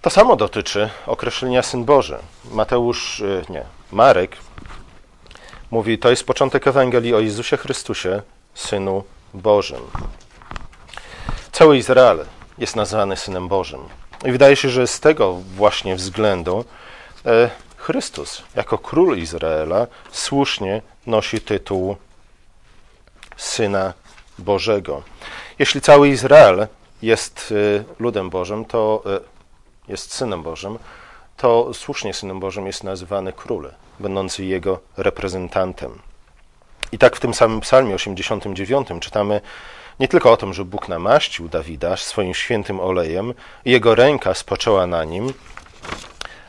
To 0.02 0.10
samo 0.10 0.36
dotyczy 0.36 0.90
określenia 1.06 1.62
Syn 1.62 1.84
Boży. 1.84 2.18
Mateusz, 2.50 3.20
y, 3.20 3.44
nie, 3.48 3.64
Marek 3.92 4.36
mówi, 5.70 5.98
to 5.98 6.10
jest 6.10 6.26
początek 6.26 6.66
Ewangelii 6.66 7.14
o 7.14 7.20
Jezusie 7.20 7.56
Chrystusie, 7.56 8.22
Synu 8.54 9.04
Bożym. 9.34 9.80
Cały 11.52 11.76
Izrael 11.76 12.24
jest 12.58 12.76
nazwany 12.76 13.16
Synem 13.16 13.48
Bożym. 13.48 13.80
I 14.24 14.32
wydaje 14.32 14.56
się, 14.56 14.68
że 14.68 14.86
z 14.86 15.00
tego 15.00 15.32
właśnie 15.32 15.96
względu 15.96 16.64
e, 17.26 17.50
Chrystus, 17.76 18.42
jako 18.56 18.78
król 18.78 19.18
Izraela, 19.18 19.86
słusznie 20.10 20.82
nosi 21.06 21.40
tytuł 21.40 21.96
Syna 23.36 23.92
Bożego. 24.38 25.02
Jeśli 25.58 25.80
cały 25.80 26.08
Izrael 26.08 26.66
jest 27.02 27.52
y, 27.52 27.84
ludem 27.98 28.30
Bożym, 28.30 28.64
to 28.64 29.02
y, 29.86 29.92
jest 29.92 30.14
synem 30.14 30.42
Bożym, 30.42 30.78
to 31.36 31.74
słusznie 31.74 32.14
synem 32.14 32.40
Bożym 32.40 32.66
jest 32.66 32.84
nazywany 32.84 33.32
król, 33.32 33.70
będący 34.00 34.44
jego 34.44 34.78
reprezentantem. 34.96 35.98
I 36.92 36.98
tak 36.98 37.16
w 37.16 37.20
tym 37.20 37.34
samym 37.34 37.60
psalmie 37.60 37.94
89 37.94 38.88
czytamy 39.00 39.40
nie 40.00 40.08
tylko 40.08 40.32
o 40.32 40.36
tym, 40.36 40.54
że 40.54 40.64
Bóg 40.64 40.88
namaścił 40.88 41.48
Dawida 41.48 41.96
swoim 41.96 42.34
świętym 42.34 42.80
olejem 42.80 43.34
i 43.64 43.70
jego 43.70 43.94
ręka 43.94 44.34
spoczęła 44.34 44.86
na 44.86 45.04
nim, 45.04 45.32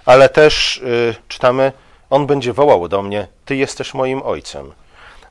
ale 0.05 0.29
też 0.29 0.77
y, 0.77 1.15
czytamy, 1.27 1.71
on 2.09 2.27
będzie 2.27 2.53
wołał 2.53 2.87
do 2.87 3.01
mnie, 3.01 3.27
Ty 3.45 3.55
jesteś 3.55 3.93
moim 3.93 4.21
ojcem, 4.23 4.71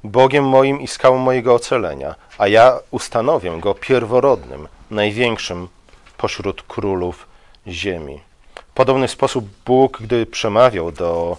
Bogiem 0.05 0.49
moim 0.49 0.81
i 0.81 0.89
skałą 0.89 1.19
mojego 1.19 1.55
ocalenia, 1.55 2.15
a 2.39 2.49
ja 2.49 2.79
ustanowię 2.91 3.61
go 3.61 3.75
pierworodnym, 3.75 4.69
największym 4.91 5.69
pośród 6.17 6.63
królów 6.63 7.27
ziemi. 7.69 8.21
W 8.55 8.73
podobny 8.75 9.09
sposób 9.09 9.49
Bóg, 9.67 9.99
gdy 10.01 10.27
przemawiał 10.27 10.93
do, 10.93 11.37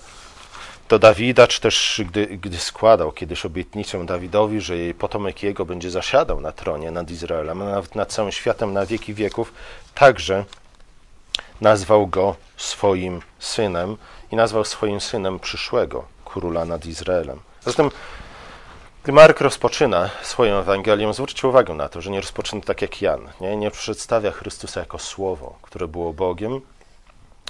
do 0.89 1.00
Dawida, 1.00 1.48
czy 1.48 1.62
też 1.62 2.01
gdy, 2.05 2.27
gdy 2.27 2.58
składał 2.58 3.12
kiedyś 3.12 3.46
obietnicę 3.46 4.05
Dawidowi, 4.05 4.62
że 4.62 4.77
jej 4.77 4.93
potomek 4.93 5.43
jego 5.43 5.65
będzie 5.65 5.91
zasiadał 5.91 6.41
na 6.41 6.51
tronie 6.51 6.91
nad 6.91 7.12
Izraelem, 7.12 7.62
a 7.62 7.65
nawet 7.65 7.96
nad 7.96 8.13
całym 8.13 8.31
światem 8.31 8.74
na 8.74 8.86
wieki 8.86 9.13
wieków, 9.13 9.53
także 9.96 10.46
nazwał 11.62 12.08
go 12.08 12.36
swoim 12.58 13.22
synem 13.39 13.98
i 14.31 14.36
nazwał 14.36 14.65
swoim 14.65 15.01
synem 15.01 15.39
przyszłego 15.39 16.05
króla 16.25 16.65
nad 16.65 16.86
Izraelem. 16.86 17.39
Zatem 17.65 17.91
gdy 19.03 19.12
Mark 19.12 19.41
rozpoczyna 19.41 20.10
swoją 20.24 20.60
Ewangelię, 20.60 21.13
zwróćcie 21.13 21.48
uwagę 21.48 21.74
na 21.74 21.89
to, 21.89 22.01
że 22.01 22.12
nie 22.12 22.22
rozpoczyna 22.22 22.62
tak 22.62 22.81
jak 22.81 23.01
Jan. 23.01 23.29
Nie, 23.41 23.55
nie 23.55 23.72
przedstawia 23.72 24.31
Chrystusa 24.31 24.79
jako 24.79 25.00
Słowo, 25.00 25.55
które 25.62 25.88
było 25.88 26.13
Bogiem, 26.13 26.62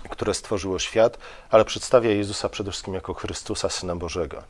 które 0.10 0.34
stworzyło 0.34 0.80
świat, 0.80 1.18
ale 1.50 1.66
przedstawia 1.66 2.10
Jezusa 2.10 2.50
przede 2.50 2.72
wszystkim 2.72 2.94
jako 2.94 3.14
Chrystusa, 3.14 3.70
Syna 3.70 3.96
Bożego. 3.96 4.44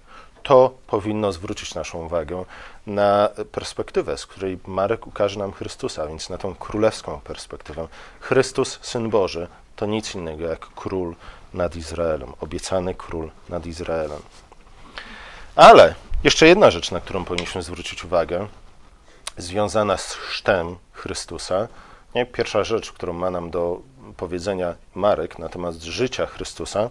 To 0.43 0.74
powinno 0.88 1.31
zwrócić 1.31 1.75
naszą 1.75 2.05
uwagę 2.05 2.46
na 2.88 3.29
perspektywę, 3.51 4.17
z 4.17 4.25
której 4.25 4.60
Marek 4.67 5.08
ukaże 5.08 5.39
nam 5.39 5.51
Chrystusa, 5.51 6.08
więc 6.08 6.29
na 6.29 6.38
tą 6.38 6.55
królewską 6.55 7.22
perspektywę. 7.24 7.88
Chrystus, 8.20 8.79
Syn 8.81 9.10
Boży, 9.10 9.48
to 9.75 9.86
nic 9.86 10.15
innego 10.15 10.43
jak 10.43 10.60
król 10.60 11.15
nad 11.53 11.75
Izraelem, 11.75 12.34
obiecany 12.39 12.96
król 12.96 13.29
nad 13.50 13.65
Izraelem. 13.65 14.22
Ale 15.55 15.96
jeszcze 16.24 16.48
jedna 16.48 16.72
rzecz, 16.72 16.92
na 16.92 17.00
którą 17.00 17.25
powinniśmy 17.25 17.62
zwrócić 17.62 18.06
uwagę, 18.06 18.48
związana 19.38 19.98
z 19.98 20.13
chrztem 20.13 20.78
Chrystusa. 20.94 21.68
Nie? 22.16 22.25
Pierwsza 22.25 22.63
rzecz, 22.63 22.92
którą 22.92 23.13
ma 23.13 23.30
nam 23.30 23.50
do 23.50 23.80
powiedzenia 24.18 24.75
Marek 24.96 25.40
na 25.40 25.50
temat 25.50 25.75
życia 25.75 26.25
Chrystusa, 26.25 26.90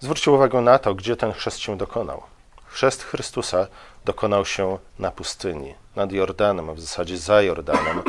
zwrócił 0.00 0.34
uwagę 0.34 0.60
na 0.60 0.78
to, 0.78 0.94
gdzie 0.94 1.16
ten 1.16 1.32
chrzest 1.32 1.58
się 1.58 1.76
dokonał. 1.76 2.22
Chrzest 2.66 3.02
Chrystusa 3.02 3.66
dokonał 4.04 4.44
się 4.44 4.78
na 4.98 5.10
pustyni, 5.10 5.74
nad 5.96 6.12
Jordanem, 6.12 6.70
a 6.70 6.72
w 6.72 6.80
zasadzie 6.80 7.18
za 7.18 7.42
Jordanem, 7.42 8.02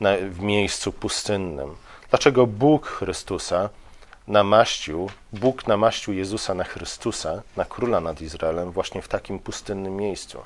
na, 0.00 0.10
w 0.30 0.40
miejscu 0.40 0.92
pustynnym. 0.92 1.76
Dlaczego 2.10 2.46
Bóg 2.46 2.86
Chrystusa 2.86 3.68
namaścił, 4.28 5.10
Bóg 5.32 5.66
namaścił 5.66 6.14
Jezusa 6.14 6.54
na 6.54 6.64
Chrystusa, 6.64 7.42
na 7.56 7.64
króla 7.64 8.00
nad 8.00 8.20
Izraelem, 8.20 8.70
właśnie 8.70 9.02
w 9.02 9.08
takim 9.08 9.38
pustynnym 9.38 9.96
miejscu? 9.96 10.42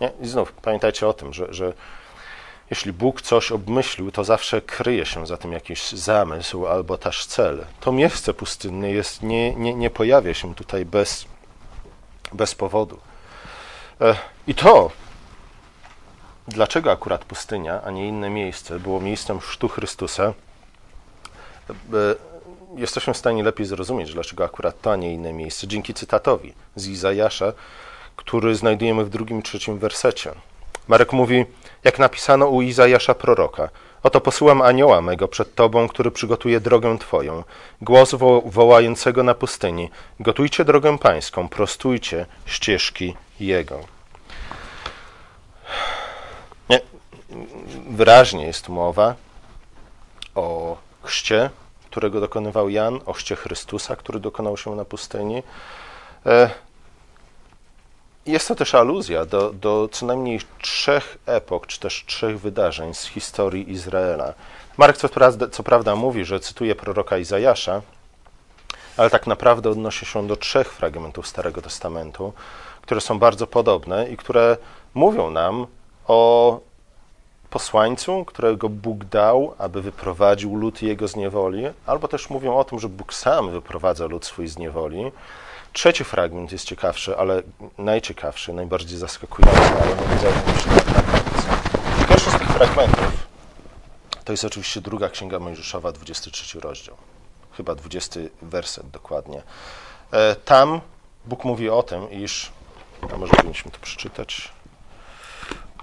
Nie? 0.00 0.12
I 0.20 0.26
znów 0.26 0.52
pamiętajcie 0.52 1.08
o 1.08 1.12
tym, 1.12 1.32
że, 1.32 1.54
że 1.54 1.72
jeśli 2.70 2.92
Bóg 2.92 3.22
coś 3.22 3.52
obmyślił, 3.52 4.12
to 4.12 4.24
zawsze 4.24 4.60
kryje 4.60 5.06
się 5.06 5.26
za 5.26 5.36
tym 5.36 5.52
jakiś 5.52 5.88
zamysł 5.92 6.66
albo 6.66 6.98
też 6.98 7.26
cel. 7.26 7.66
To 7.80 7.92
miejsce 7.92 8.34
pustynne 8.34 8.90
jest, 8.90 9.22
nie, 9.22 9.54
nie, 9.54 9.74
nie 9.74 9.90
pojawia 9.90 10.34
się 10.34 10.54
tutaj 10.54 10.84
bez, 10.84 11.24
bez 12.32 12.54
powodu. 12.54 12.98
E, 14.00 14.16
I 14.46 14.54
to, 14.54 14.90
dlaczego 16.48 16.92
akurat 16.92 17.24
pustynia, 17.24 17.82
a 17.82 17.90
nie 17.90 18.08
inne 18.08 18.30
miejsce, 18.30 18.80
było 18.80 19.00
miejscem 19.00 19.40
chrztu 19.40 19.68
Chrystusa, 19.68 20.32
e, 21.70 21.74
jesteśmy 22.74 23.14
w 23.14 23.16
stanie 23.16 23.42
lepiej 23.42 23.66
zrozumieć, 23.66 24.14
dlaczego 24.14 24.44
akurat 24.44 24.80
to, 24.80 24.92
a 24.92 24.96
nie 24.96 25.14
inne 25.14 25.32
miejsce, 25.32 25.66
dzięki 25.66 25.94
cytatowi 25.94 26.52
z 26.76 26.86
Izajasza, 26.86 27.52
który 28.16 28.54
znajdujemy 28.54 29.04
w 29.04 29.10
drugim, 29.10 29.42
trzecim 29.42 29.78
wersecie. 29.78 30.32
Marek 30.88 31.12
mówi, 31.12 31.44
jak 31.84 31.98
napisano 31.98 32.46
u 32.46 32.62
Izajasza 32.62 33.14
proroka, 33.14 33.68
oto 34.02 34.20
posyłam 34.20 34.62
anioła 34.62 35.00
mego 35.02 35.28
przed 35.28 35.54
tobą, 35.54 35.88
który 35.88 36.10
przygotuje 36.10 36.60
drogę 36.60 36.98
twoją, 36.98 37.44
głos 37.82 38.14
wo 38.14 38.42
wołającego 38.46 39.22
na 39.22 39.34
pustyni, 39.34 39.90
gotujcie 40.20 40.64
drogę 40.64 40.98
pańską, 40.98 41.48
prostujcie 41.48 42.26
ścieżki 42.46 43.16
jego. 43.40 43.80
Nie, 46.70 46.80
wyraźnie 47.90 48.46
jest 48.46 48.68
mowa 48.68 49.14
o 50.34 50.76
chrzcie, 51.02 51.50
którego 51.96 52.20
dokonywał 52.20 52.68
Jan, 52.68 53.00
o 53.06 53.12
chrzcie 53.12 53.36
Chrystusa, 53.36 53.96
który 53.96 54.20
dokonał 54.20 54.56
się 54.56 54.74
na 54.74 54.84
pustyni. 54.84 55.42
E, 56.26 56.50
jest 58.26 58.48
to 58.48 58.54
też 58.54 58.74
aluzja 58.74 59.26
do, 59.26 59.52
do 59.52 59.88
co 59.92 60.06
najmniej 60.06 60.40
trzech 60.62 61.18
epok, 61.26 61.66
czy 61.66 61.80
też 61.80 62.04
trzech 62.06 62.40
wydarzeń 62.40 62.94
z 62.94 63.04
historii 63.04 63.70
Izraela. 63.72 64.34
Marek 64.76 64.96
co 64.96 65.08
co 65.50 65.62
prawda 65.62 65.96
mówi, 65.96 66.24
że 66.24 66.40
cytuje 66.40 66.74
proroka 66.74 67.18
Izajasza, 67.18 67.82
ale 68.96 69.10
tak 69.10 69.26
naprawdę 69.26 69.70
odnosi 69.70 70.06
się 70.06 70.26
do 70.26 70.36
trzech 70.36 70.72
fragmentów 70.72 71.26
Starego 71.26 71.62
Testamentu, 71.62 72.32
które 72.82 73.00
są 73.00 73.18
bardzo 73.18 73.46
podobne 73.46 74.08
i 74.08 74.16
które 74.16 74.56
mówią 74.94 75.30
nam 75.30 75.66
o 76.08 76.60
posłańcu, 77.56 78.24
którego 78.24 78.68
Bóg 78.68 79.04
dał, 79.04 79.54
aby 79.58 79.82
wyprowadził 79.82 80.56
lud 80.56 80.82
jego 80.82 81.08
z 81.08 81.16
niewoli, 81.16 81.64
albo 81.86 82.08
też 82.08 82.30
mówią 82.30 82.56
o 82.56 82.64
tym, 82.64 82.78
że 82.78 82.88
Bóg 82.88 83.14
sam 83.14 83.50
wyprowadza 83.50 84.06
lud 84.06 84.26
swój 84.26 84.48
z 84.48 84.58
niewoli. 84.58 85.12
Trzeci 85.72 86.04
fragment 86.04 86.52
jest 86.52 86.64
ciekawszy, 86.64 87.16
ale 87.16 87.42
najciekawszy, 87.78 88.52
najbardziej 88.52 88.98
zaskakujący, 88.98 89.60
ale 89.60 89.90
nie 89.90 89.94
koniec. 89.94 90.84
Pierwszy 92.08 92.30
z 92.30 92.38
tych 92.38 92.48
fragmentów 92.48 93.26
to 94.24 94.32
jest 94.32 94.44
oczywiście 94.44 94.80
druga 94.80 95.08
Księga 95.08 95.38
Mojżeszowa, 95.38 95.92
23 95.92 96.60
rozdział, 96.60 96.96
chyba 97.52 97.74
20 97.74 98.20
werset 98.42 98.90
dokładnie. 98.90 99.42
E, 100.12 100.34
tam 100.34 100.80
Bóg 101.24 101.44
mówi 101.44 101.70
o 101.70 101.82
tym, 101.82 102.10
iż, 102.10 102.52
a 103.14 103.16
może 103.16 103.32
powinniśmy 103.32 103.70
to 103.70 103.78
przeczytać, 103.82 104.55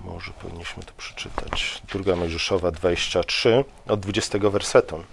może 0.03 0.31
powinniśmy 0.41 0.83
to 0.83 0.91
przeczytać. 0.97 1.81
Druga 1.91 2.15
Mojżeszowa 2.15 2.71
23, 2.71 3.65
od 3.87 3.99
20 3.99 4.39
wersetu. 4.39 5.03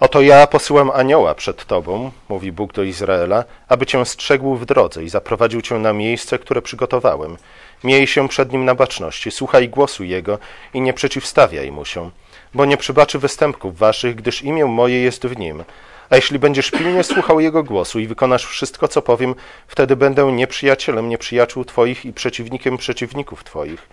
Oto 0.00 0.20
ja 0.20 0.46
posyłam 0.46 0.90
anioła 0.90 1.34
przed 1.34 1.64
tobą, 1.64 2.10
mówi 2.28 2.52
Bóg 2.52 2.72
do 2.72 2.82
Izraela, 2.82 3.44
aby 3.68 3.86
cię 3.86 4.04
strzegł 4.04 4.54
w 4.54 4.66
drodze 4.66 5.04
i 5.04 5.08
zaprowadził 5.08 5.62
cię 5.62 5.74
na 5.74 5.92
miejsce, 5.92 6.38
które 6.38 6.62
przygotowałem. 6.62 7.36
Miej 7.84 8.06
się 8.06 8.28
przed 8.28 8.52
nim 8.52 8.64
na 8.64 8.74
baczności, 8.74 9.30
słuchaj 9.30 9.68
głosu 9.68 10.04
jego 10.04 10.38
i 10.74 10.80
nie 10.80 10.92
przeciwstawiaj 10.92 11.72
mu 11.72 11.84
się, 11.84 12.10
bo 12.54 12.64
nie 12.64 12.76
przybaczy 12.76 13.18
występków 13.18 13.78
waszych, 13.78 14.14
gdyż 14.14 14.42
imię 14.42 14.64
moje 14.64 15.00
jest 15.00 15.26
w 15.26 15.38
nim. 15.38 15.64
A 16.10 16.16
jeśli 16.16 16.38
będziesz 16.38 16.70
pilnie 16.70 17.04
słuchał 17.04 17.40
jego 17.40 17.64
głosu 17.64 17.98
i 18.00 18.06
wykonasz 18.06 18.46
wszystko, 18.46 18.88
co 18.88 19.02
powiem, 19.02 19.34
wtedy 19.66 19.96
będę 19.96 20.32
nieprzyjacielem 20.32 21.08
nieprzyjaciół 21.08 21.64
twoich 21.64 22.04
i 22.04 22.12
przeciwnikiem 22.12 22.76
przeciwników 22.76 23.44
twoich 23.44 23.88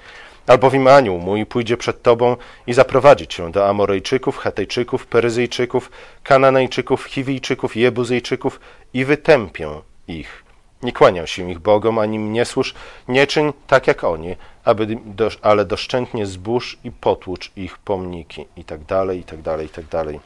Albowiem 0.48 0.88
anioł 0.88 1.20
mój 1.20 1.46
pójdzie 1.46 1.78
przed 1.78 2.02
tobą 2.02 2.38
i 2.68 2.74
zaprowadzi 2.74 3.28
cię 3.28 3.52
do 3.52 3.70
Amorejczyków, 3.70 4.38
Hetejczyków, 4.38 5.08
Peryzyjczyków, 5.08 5.92
Kananejczyków, 6.24 7.04
Chiwijczyków, 7.04 7.76
Jebuzyjczyków 7.76 8.60
i 8.94 9.06
wytępię 9.06 9.70
ich. 10.08 10.44
Nie 10.84 10.94
kłaniał 10.94 11.28
się 11.28 11.52
ich 11.52 11.60
Bogom, 11.60 12.00
ani 12.00 12.16
im 12.16 12.34
nie 12.34 12.46
służ, 12.46 12.74
nie 13.08 13.28
czyń 13.28 13.54
tak 13.68 13.88
jak 13.88 14.04
oni, 14.04 14.36
aby 14.64 14.98
do, 15.06 15.30
ale 15.42 15.66
doszczętnie 15.66 16.26
zbóż 16.26 16.78
i 16.84 16.92
potłucz 16.92 17.52
ich 17.56 17.78
pomniki. 17.78 18.46
I 18.58 18.64
tak 18.64 18.84
dalej, 18.84 19.20
i 19.20 19.24
tak 19.24 19.42
dalej, 19.42 19.66
i 19.66 19.70
tak 19.70 19.86
dalej. 19.86 20.20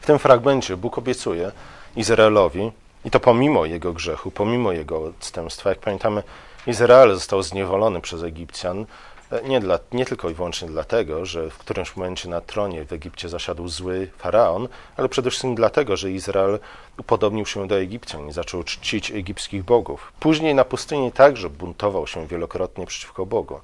W 0.00 0.06
tym 0.06 0.18
fragmencie 0.18 0.76
Bóg 0.76 0.98
obiecuje 0.98 1.52
Izraelowi, 1.96 2.72
i 3.04 3.10
to 3.10 3.20
pomimo 3.20 3.64
jego 3.64 3.92
grzechu, 3.92 4.30
pomimo 4.30 4.72
jego 4.72 5.02
odstępstwa, 5.02 5.70
jak 5.70 5.78
pamiętamy, 5.78 6.22
Izrael 6.66 7.14
został 7.14 7.42
zniewolony 7.42 8.00
przez 8.00 8.22
Egipcjan 8.22 8.86
e, 9.32 9.48
nie, 9.48 9.60
dla, 9.60 9.78
nie 9.92 10.06
tylko 10.06 10.30
i 10.30 10.34
wyłącznie 10.34 10.68
dlatego, 10.68 11.26
że 11.26 11.50
w 11.50 11.58
którymś 11.58 11.96
momencie 11.96 12.28
na 12.28 12.40
tronie 12.40 12.84
w 12.84 12.92
Egipcie 12.92 13.28
zasiadł 13.28 13.68
zły 13.68 14.10
faraon, 14.18 14.68
ale 14.96 15.08
przede 15.08 15.30
wszystkim 15.30 15.54
dlatego, 15.54 15.96
że 15.96 16.10
Izrael 16.10 16.58
upodobnił 16.98 17.46
się 17.46 17.68
do 17.68 17.78
Egipcjan 17.78 18.28
i 18.28 18.32
zaczął 18.32 18.62
czcić 18.62 19.10
egipskich 19.10 19.64
bogów. 19.64 20.12
Później 20.20 20.54
na 20.54 20.64
pustyni 20.64 21.12
także 21.12 21.50
buntował 21.50 22.06
się 22.06 22.26
wielokrotnie 22.26 22.86
przeciwko 22.86 23.26
Bogu. 23.26 23.60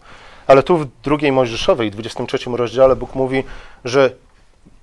Ale 0.47 0.63
tu 0.63 0.77
w 0.79 0.87
drugiej 1.03 1.33
Mojżeszowej, 1.33 1.91
23 1.91 2.39
rozdziale 2.51 2.97
Bóg 2.97 3.15
mówi, 3.15 3.45
że 3.85 4.11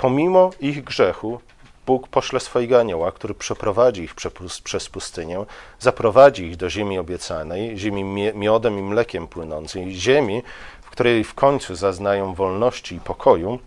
pomimo 0.03 0.49
ich 0.59 0.83
grzechu 0.83 1.39
Bóg 1.85 2.07
pośle 2.07 2.39
swojego 2.39 2.79
anioła, 2.79 3.11
który 3.11 3.33
przeprowadzi 3.33 4.03
ich 4.03 4.15
przez 4.63 4.89
pustynię, 4.89 5.45
zaprowadzi 5.79 6.43
ich 6.45 6.57
do 6.57 6.69
ziemi 6.69 6.99
obiecanej, 6.99 7.77
ziemi 7.77 8.03
miodem 8.35 8.79
i 8.79 8.81
mlekiem 8.81 9.27
płynącej, 9.27 9.93
ziemi, 9.93 10.43
w 10.81 10.89
której 10.89 11.23
w 11.23 11.33
końcu 11.33 11.75
zaznają 11.75 12.33
wolności 12.33 12.95
i 12.95 12.99
pokoju. 12.99 13.59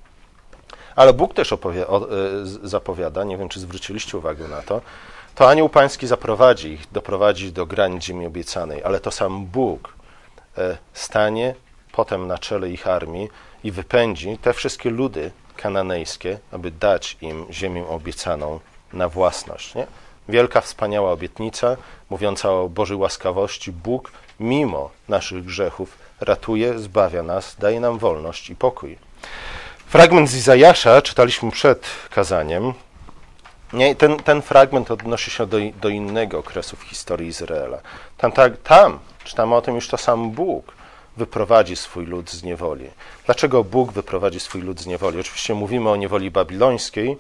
Ale 0.97 1.13
Bóg 1.13 1.35
też 1.35 1.53
opowie, 1.53 1.87
o, 1.87 2.11
e, 2.11 2.47
zapowiada, 2.63 3.25
nie 3.25 3.39
wiem 3.39 3.49
czy 3.49 3.61
zwróciliście 3.61 4.19
uwagę 4.19 4.49
na 4.49 4.63
to, 4.63 4.81
to 5.35 5.49
anioł 5.49 5.69
pański 5.69 6.07
zaprowadzi 6.07 6.69
ich, 6.73 6.93
doprowadzi 6.93 7.53
do 7.53 7.67
granic 7.67 8.05
ziemi 8.05 8.27
obiecanej, 8.27 8.85
ale 8.85 9.01
to 9.01 9.11
sam 9.11 9.47
Bóg 9.47 9.95
e, 10.59 10.79
stanie 10.93 11.55
potem 11.93 12.27
na 12.27 12.39
czele 12.39 12.71
ich 12.71 12.87
armii 12.87 13.29
i 13.65 13.71
wypędzi 13.71 14.39
te 14.39 14.53
wszystkie 14.53 14.91
ludy, 14.91 15.31
kananejskie, 15.57 16.39
aby 16.53 16.71
dać 16.71 17.17
im 17.21 17.47
ziemię 17.51 17.87
obiecaną 17.89 18.61
na 18.93 19.09
własność. 19.09 19.75
Nie? 19.75 19.87
Wielka, 20.29 20.61
wspaniała 20.61 21.13
obietnica, 21.13 21.77
mówiąca 22.11 22.51
o 22.51 22.69
Bożej 22.69 22.97
łaskawości. 22.97 23.73
Bóg, 23.73 24.13
mimo 24.41 24.91
naszych 25.09 25.45
grzechów, 25.45 25.99
ratuje, 26.21 26.79
zbawia 26.79 27.23
nas, 27.23 27.57
daje 27.59 27.81
nam 27.81 27.99
wolność 27.99 28.51
i 28.51 28.57
pokój. 28.57 28.99
Fragment 29.87 30.31
z 30.31 30.35
Izajasza 30.35 31.03
czytaliśmy 31.03 31.51
przed 31.51 31.87
kazaniem. 32.11 32.73
Nie, 33.73 33.95
ten, 33.95 34.17
ten 34.17 34.43
fragment 34.43 34.91
odnosi 34.91 35.31
się 35.31 35.47
do, 35.47 35.57
do 35.81 35.89
innego 35.89 36.39
okresu 36.39 36.77
w 36.77 36.83
historii 36.83 37.29
Izraela. 37.29 37.79
Tam, 38.17 38.33
tam, 38.33 38.57
tam 38.65 38.99
czytamy 39.25 39.55
o 39.55 39.63
tym 39.63 39.75
już 39.75 39.89
to 39.89 39.97
sam 39.97 40.31
Bóg 40.31 40.76
wyprowadzi 41.17 41.77
swój 41.77 42.07
lud 42.07 42.31
z 42.31 42.43
niewoli. 42.43 42.91
Dlaczego 43.27 43.65
Bóg 43.65 43.93
wyprowadzi 43.93 44.41
swój 44.41 44.63
lud 44.63 44.81
z 44.81 44.87
niewoli? 44.87 45.21
Oczywiście 45.21 45.55
mówimy 45.55 45.91
o 45.91 45.97
niewoli 45.97 46.31
babilońskiej, 46.31 47.17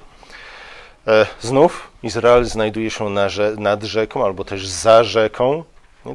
E, 1.06 1.26
znów 1.40 1.90
Izrael 2.02 2.44
znajduje 2.44 2.90
się 2.90 3.11
nad 3.59 3.82
rzeką 3.82 4.24
albo 4.24 4.44
też 4.44 4.66
za 4.66 5.04
rzeką. 5.04 5.64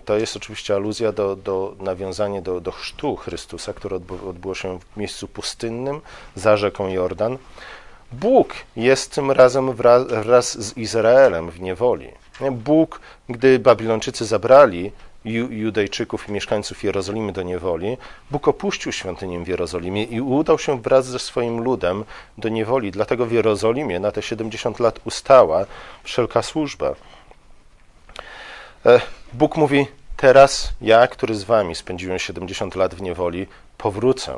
To 0.05 0.17
jest 0.17 0.35
oczywiście 0.35 0.75
aluzja 0.75 1.11
do, 1.11 1.35
do 1.35 1.75
nawiązanie 1.79 2.41
do, 2.41 2.61
do 2.61 2.71
chrztu 2.71 3.15
Chrystusa, 3.15 3.73
które 3.73 3.95
odbyło 4.29 4.55
się 4.55 4.79
w 4.79 4.97
miejscu 4.97 5.27
pustynnym 5.27 6.01
za 6.35 6.57
rzeką 6.57 6.87
Jordan. 6.87 7.37
Bóg 8.11 8.53
jest 8.75 9.15
tym 9.15 9.31
razem 9.31 9.73
wraz, 9.73 10.07
wraz 10.07 10.61
z 10.61 10.77
Izraelem 10.77 11.51
w 11.51 11.61
niewoli. 11.61 12.07
Bóg, 12.51 12.99
gdy 13.29 13.59
Babilończycy 13.59 14.25
zabrali 14.25 14.91
Judejczyków 15.25 16.29
i 16.29 16.31
mieszkańców 16.31 16.83
Jerozolimy 16.83 17.31
do 17.33 17.43
niewoli, 17.43 17.97
Bóg 18.31 18.47
opuścił 18.47 18.91
świątynię 18.91 19.39
w 19.39 19.47
Jerozolimie 19.47 20.03
i 20.03 20.21
udał 20.21 20.59
się 20.59 20.81
wraz 20.81 21.05
ze 21.05 21.19
swoim 21.19 21.63
ludem 21.63 22.03
do 22.37 22.49
niewoli. 22.49 22.91
Dlatego 22.91 23.25
w 23.25 23.31
Jerozolimie 23.31 23.99
na 23.99 24.11
te 24.11 24.21
70 24.21 24.79
lat 24.79 24.99
ustała 25.05 25.65
wszelka 26.03 26.41
służba. 26.41 26.95
E, 28.85 29.01
Bóg 29.33 29.57
mówi: 29.57 29.87
Teraz 30.17 30.73
ja, 30.81 31.07
który 31.07 31.35
z 31.35 31.43
wami 31.43 31.75
spędziłem 31.75 32.19
70 32.19 32.75
lat 32.75 32.95
w 32.95 33.01
niewoli, 33.01 33.47
powrócę. 33.77 34.37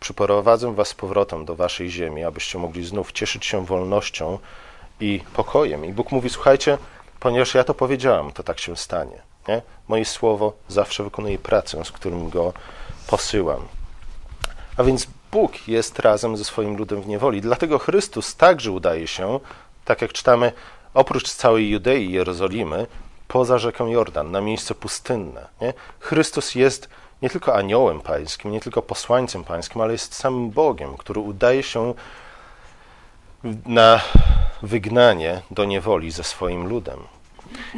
Przyprowadzę 0.00 0.74
was 0.74 0.88
z 0.88 0.94
powrotem 0.94 1.44
do 1.44 1.56
waszej 1.56 1.90
ziemi, 1.90 2.24
abyście 2.24 2.58
mogli 2.58 2.84
znów 2.84 3.12
cieszyć 3.12 3.46
się 3.46 3.66
wolnością 3.66 4.38
i 5.00 5.20
pokojem. 5.34 5.84
I 5.84 5.92
Bóg 5.92 6.12
mówi: 6.12 6.30
Słuchajcie, 6.30 6.78
ponieważ 7.20 7.54
ja 7.54 7.64
to 7.64 7.74
powiedziałam, 7.74 8.32
to 8.32 8.42
tak 8.42 8.58
się 8.58 8.76
stanie. 8.76 9.27
Nie? 9.48 9.62
Moje 9.88 10.04
słowo 10.04 10.52
zawsze 10.68 11.04
wykonuje 11.04 11.38
pracę, 11.38 11.84
z 11.84 11.92
którym 11.92 12.30
go 12.30 12.52
posyłam. 13.06 13.68
A 14.76 14.82
więc 14.82 15.06
Bóg 15.32 15.68
jest 15.68 15.98
razem 15.98 16.36
ze 16.36 16.44
swoim 16.44 16.76
ludem 16.76 17.02
w 17.02 17.06
niewoli. 17.06 17.40
Dlatego 17.40 17.78
Chrystus 17.78 18.36
także 18.36 18.72
udaje 18.72 19.06
się, 19.06 19.40
tak 19.84 20.02
jak 20.02 20.12
czytamy, 20.12 20.52
oprócz 20.94 21.30
całej 21.30 21.70
Judei 21.70 22.06
i 22.06 22.12
Jerozolimy, 22.12 22.86
poza 23.28 23.58
rzeką 23.58 23.86
Jordan, 23.86 24.30
na 24.30 24.40
miejsce 24.40 24.74
pustynne. 24.74 25.46
Nie? 25.60 25.72
Chrystus 26.00 26.54
jest 26.54 26.88
nie 27.22 27.30
tylko 27.30 27.54
aniołem 27.54 28.00
pańskim, 28.00 28.52
nie 28.52 28.60
tylko 28.60 28.82
posłańcem 28.82 29.44
pańskim, 29.44 29.80
ale 29.80 29.92
jest 29.92 30.14
samym 30.14 30.50
Bogiem, 30.50 30.96
który 30.96 31.20
udaje 31.20 31.62
się 31.62 31.94
na 33.66 34.00
wygnanie 34.62 35.42
do 35.50 35.64
niewoli 35.64 36.10
ze 36.10 36.24
swoim 36.24 36.68
ludem. 36.68 36.98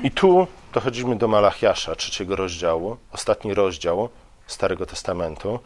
I 0.03 0.11
tu 0.11 0.47
dochodzimy 0.73 1.17
do 1.17 1.29
Malachiasza, 1.29 1.95
trzeciego 1.95 2.37
rozdziału, 2.37 2.97
ostatni 3.13 3.55
rozdział 3.55 4.09
Starego 4.47 4.87
Testamentu, 4.87 5.59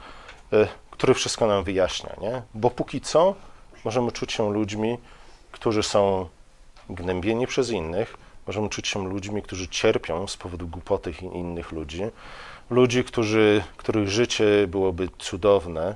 y, 0.53 0.69
który 0.91 1.15
wszystko 1.15 1.47
nam 1.47 1.65
wyjaśnia, 1.65 2.17
nie? 2.21 2.43
Bo 2.55 2.71
póki 2.71 3.01
co 3.01 3.35
możemy 3.85 4.13
czuć 4.13 4.33
się 4.33 4.53
ludźmi, 4.53 4.99
którzy 5.53 5.83
są 5.83 6.29
gnębieni 6.91 7.47
przez 7.47 7.71
innych, 7.71 8.17
możemy 8.47 8.69
czuć 8.69 8.89
się 8.89 9.09
ludźmi, 9.09 9.43
którzy 9.43 9.69
cierpią 9.69 10.27
z 10.27 10.37
powodu 10.37 10.69
głupoty 10.69 11.15
innych 11.21 11.73
ludzi, 11.73 12.03
ludzi, 12.71 13.05
którzy, 13.05 13.63
których 13.77 14.09
życie 14.09 14.67
byłoby 14.69 15.09
cudowne, 15.19 15.95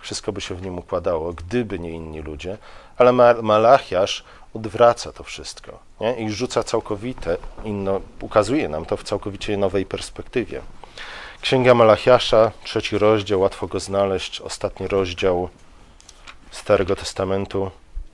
wszystko 0.00 0.32
by 0.32 0.40
się 0.40 0.54
w 0.54 0.62
nim 0.62 0.78
układało, 0.78 1.32
gdyby 1.32 1.78
nie 1.78 1.90
inni 1.90 2.20
ludzie, 2.20 2.58
ale 2.96 3.12
Malachiasz 3.42 4.24
odwraca 4.54 5.12
to 5.12 5.24
wszystko 5.24 5.78
nie? 6.00 6.14
i 6.14 6.30
rzuca 6.30 6.62
całkowite, 6.62 7.36
inno, 7.64 8.00
ukazuje 8.20 8.68
nam 8.68 8.84
to 8.84 8.96
w 8.96 9.02
całkowicie 9.02 9.56
nowej 9.56 9.86
perspektywie. 9.86 10.62
Księga 11.40 11.74
Malachiasza, 11.74 12.52
trzeci 12.64 12.98
rozdział, 12.98 13.40
łatwo 13.40 13.66
go 13.66 13.80
znaleźć, 13.80 14.40
ostatni 14.40 14.88
rozdział 14.88 15.48
Starego 16.50 16.96
Testamentu. 16.96 17.70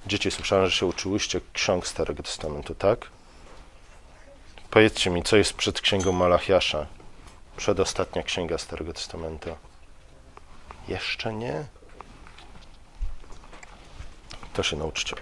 Dzieci, 0.06 0.30
słyszałem, 0.30 0.66
że 0.66 0.72
się 0.72 0.86
uczyłyście 0.86 1.40
ksiąg 1.52 1.86
Starego 1.86 2.22
Testamentu, 2.22 2.74
tak? 2.74 3.06
Powiedzcie 4.70 5.10
mi, 5.10 5.22
co 5.22 5.36
jest 5.36 5.52
przed 5.52 5.80
księgą 5.80 6.12
Malachiasza? 6.12 6.86
Przedostatnia 7.56 8.22
księga 8.22 8.58
Starego 8.58 8.92
Testamentu. 8.92 9.56
Jeszcze 10.88 11.32
nie? 11.32 11.64
To 14.52 14.62
się 14.62 14.76
nauczcie. 14.76 15.16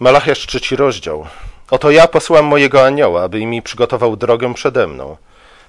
Malachiasz 0.00 0.46
trzeci 0.46 0.76
rozdział. 0.76 1.26
Oto 1.70 1.90
ja 1.90 2.08
posłam 2.08 2.44
mojego 2.44 2.84
anioła, 2.84 3.22
aby 3.22 3.46
mi 3.46 3.62
przygotował 3.62 4.16
drogę 4.16 4.54
przede 4.54 4.86
mną. 4.86 5.16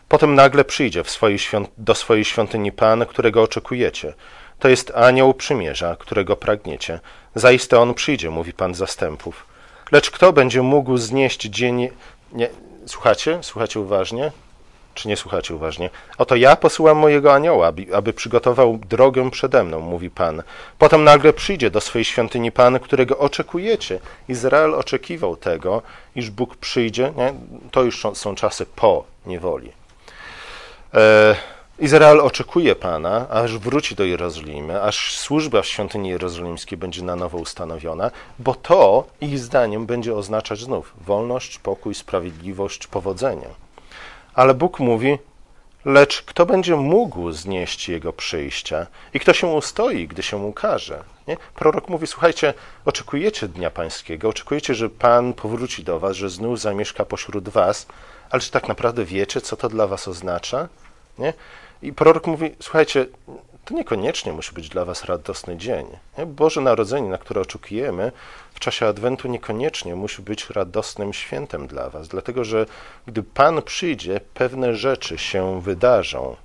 Potem 0.09 0.35
nagle 0.35 0.63
przyjdzie 0.63 1.03
swojej 1.03 1.39
do 1.77 1.95
swojej 1.95 2.25
świątyni 2.25 2.71
Pan, 2.71 3.05
którego 3.05 3.41
oczekujecie. 3.41 4.13
To 4.59 4.69
jest 4.69 4.91
anioł 4.95 5.33
przymierza, 5.33 5.95
którego 5.99 6.35
pragniecie. 6.35 6.99
Zaiste 7.35 7.79
on 7.79 7.93
przyjdzie, 7.93 8.29
mówi 8.29 8.53
Pan 8.53 8.75
zastępów. 8.75 9.45
Lecz 9.91 10.11
kto 10.11 10.33
będzie 10.33 10.61
mógł 10.61 10.97
znieść 10.97 11.41
dzień... 11.41 11.89
Nie, 12.31 12.49
słuchacie? 12.85 13.39
Słuchacie 13.41 13.79
uważnie? 13.79 14.31
Czy 14.95 15.08
nie 15.08 15.17
słuchacie 15.17 15.55
uważnie? 15.55 15.89
Oto 16.17 16.36
ja 16.36 16.55
posyłam 16.55 16.97
mojego 16.97 17.34
anioła, 17.34 17.71
aby 17.93 18.13
przygotował 18.13 18.79
drogę 18.89 19.31
przede 19.31 19.63
mną, 19.63 19.79
mówi 19.79 20.10
Pan. 20.10 20.43
Potem 20.77 21.03
nagle 21.03 21.34
przyjdzie 21.34 21.71
do 21.71 21.81
swojej 21.81 22.05
świątyni 22.05 22.51
Pan, 22.51 22.79
którego 22.79 23.17
oczekujecie. 23.17 23.99
Izrael 24.29 24.75
oczekiwał 24.75 25.36
tego, 25.36 25.81
iż 26.15 26.29
Bóg 26.29 26.55
przyjdzie. 26.55 27.13
Nie? 27.17 27.34
To 27.71 27.84
już 27.84 28.03
są 28.13 28.36
czasy 28.36 28.65
po 28.65 29.03
niewoli. 29.25 29.71
E, 30.93 31.36
Izrael 31.79 32.21
oczekuje 32.21 32.75
Pana, 32.75 33.29
aż 33.29 33.58
wróci 33.58 33.95
do 33.95 34.03
Jerozolimy, 34.03 34.81
aż 34.81 35.17
służba 35.17 35.62
w 35.62 35.65
świątyni 35.65 36.10
jerozolimskiej 36.10 36.77
będzie 36.77 37.03
na 37.03 37.15
nowo 37.15 37.38
ustanowiona, 37.38 38.12
bo 38.39 38.55
to 38.55 39.03
ich 39.21 39.39
zdaniem 39.39 39.86
będzie 39.86 40.15
oznaczać 40.15 40.60
znów 40.60 40.93
wolność, 41.01 41.60
pokój, 41.60 41.95
sprawiedliwość, 41.95 42.88
powodzenie. 42.88 43.64
Ale 44.36 44.54
Bóg 44.54 44.80
mówi, 44.80 45.17
lecz 45.86 46.21
kto 46.21 46.45
będzie 46.45 46.76
mógł 46.76 47.32
znieść 47.32 47.89
Jego 47.89 48.13
przyjścia 48.13 48.88
i 49.13 49.19
kto 49.19 49.34
się 49.34 49.48
ustoi, 49.48 50.08
gdy 50.08 50.24
się 50.24 50.38
ukaże? 50.38 51.04
Nie? 51.28 51.38
Prorok 51.56 51.89
mówi, 51.89 52.08
słuchajcie, 52.08 52.54
oczekujecie 52.86 53.48
Dnia 53.48 53.69
Pańskiego, 53.69 54.30
oczekujecie, 54.30 54.76
że 54.76 54.89
Pan 54.89 55.34
powróci 55.34 55.84
do 55.84 56.00
was, 56.00 56.15
że 56.15 56.30
znów 56.30 56.60
zamieszka 56.60 57.06
pośród 57.06 57.50
was, 57.50 57.88
ale 58.30 58.41
czy 58.41 58.52
tak 58.52 58.67
naprawdę 58.67 59.06
wiecie, 59.06 59.41
co 59.41 59.58
to 59.58 59.69
dla 59.69 59.88
was 59.88 60.08
oznacza? 60.08 60.67
Nie? 61.19 61.34
I 61.82 61.93
prorok 61.93 62.28
mówi, 62.28 62.56
słuchajcie, 62.60 63.06
to 63.65 63.74
niekoniecznie 63.74 64.34
musi 64.34 64.54
być 64.54 64.69
dla 64.69 64.86
Was 64.86 65.06
radosny 65.06 65.58
dzień. 65.58 65.86
Boże 66.28 66.62
Narodzenie, 66.62 67.10
na 67.10 67.17
które 67.17 67.41
oczekujemy 67.41 68.12
w 68.56 68.60
czasie 68.60 68.88
Adwentu, 68.88 69.28
niekoniecznie 69.28 69.96
musi 69.96 70.22
być 70.22 70.50
radosnym 70.50 71.13
świętem 71.13 71.68
dla 71.68 71.89
Was, 71.89 72.08
dlatego 72.08 72.44
że 72.44 72.65
gdy 73.06 73.24
Pan 73.24 73.62
przyjdzie, 73.62 74.20
pewne 74.34 74.76
rzeczy 74.76 75.18
się 75.18 75.62
wydarzą. 75.62 76.36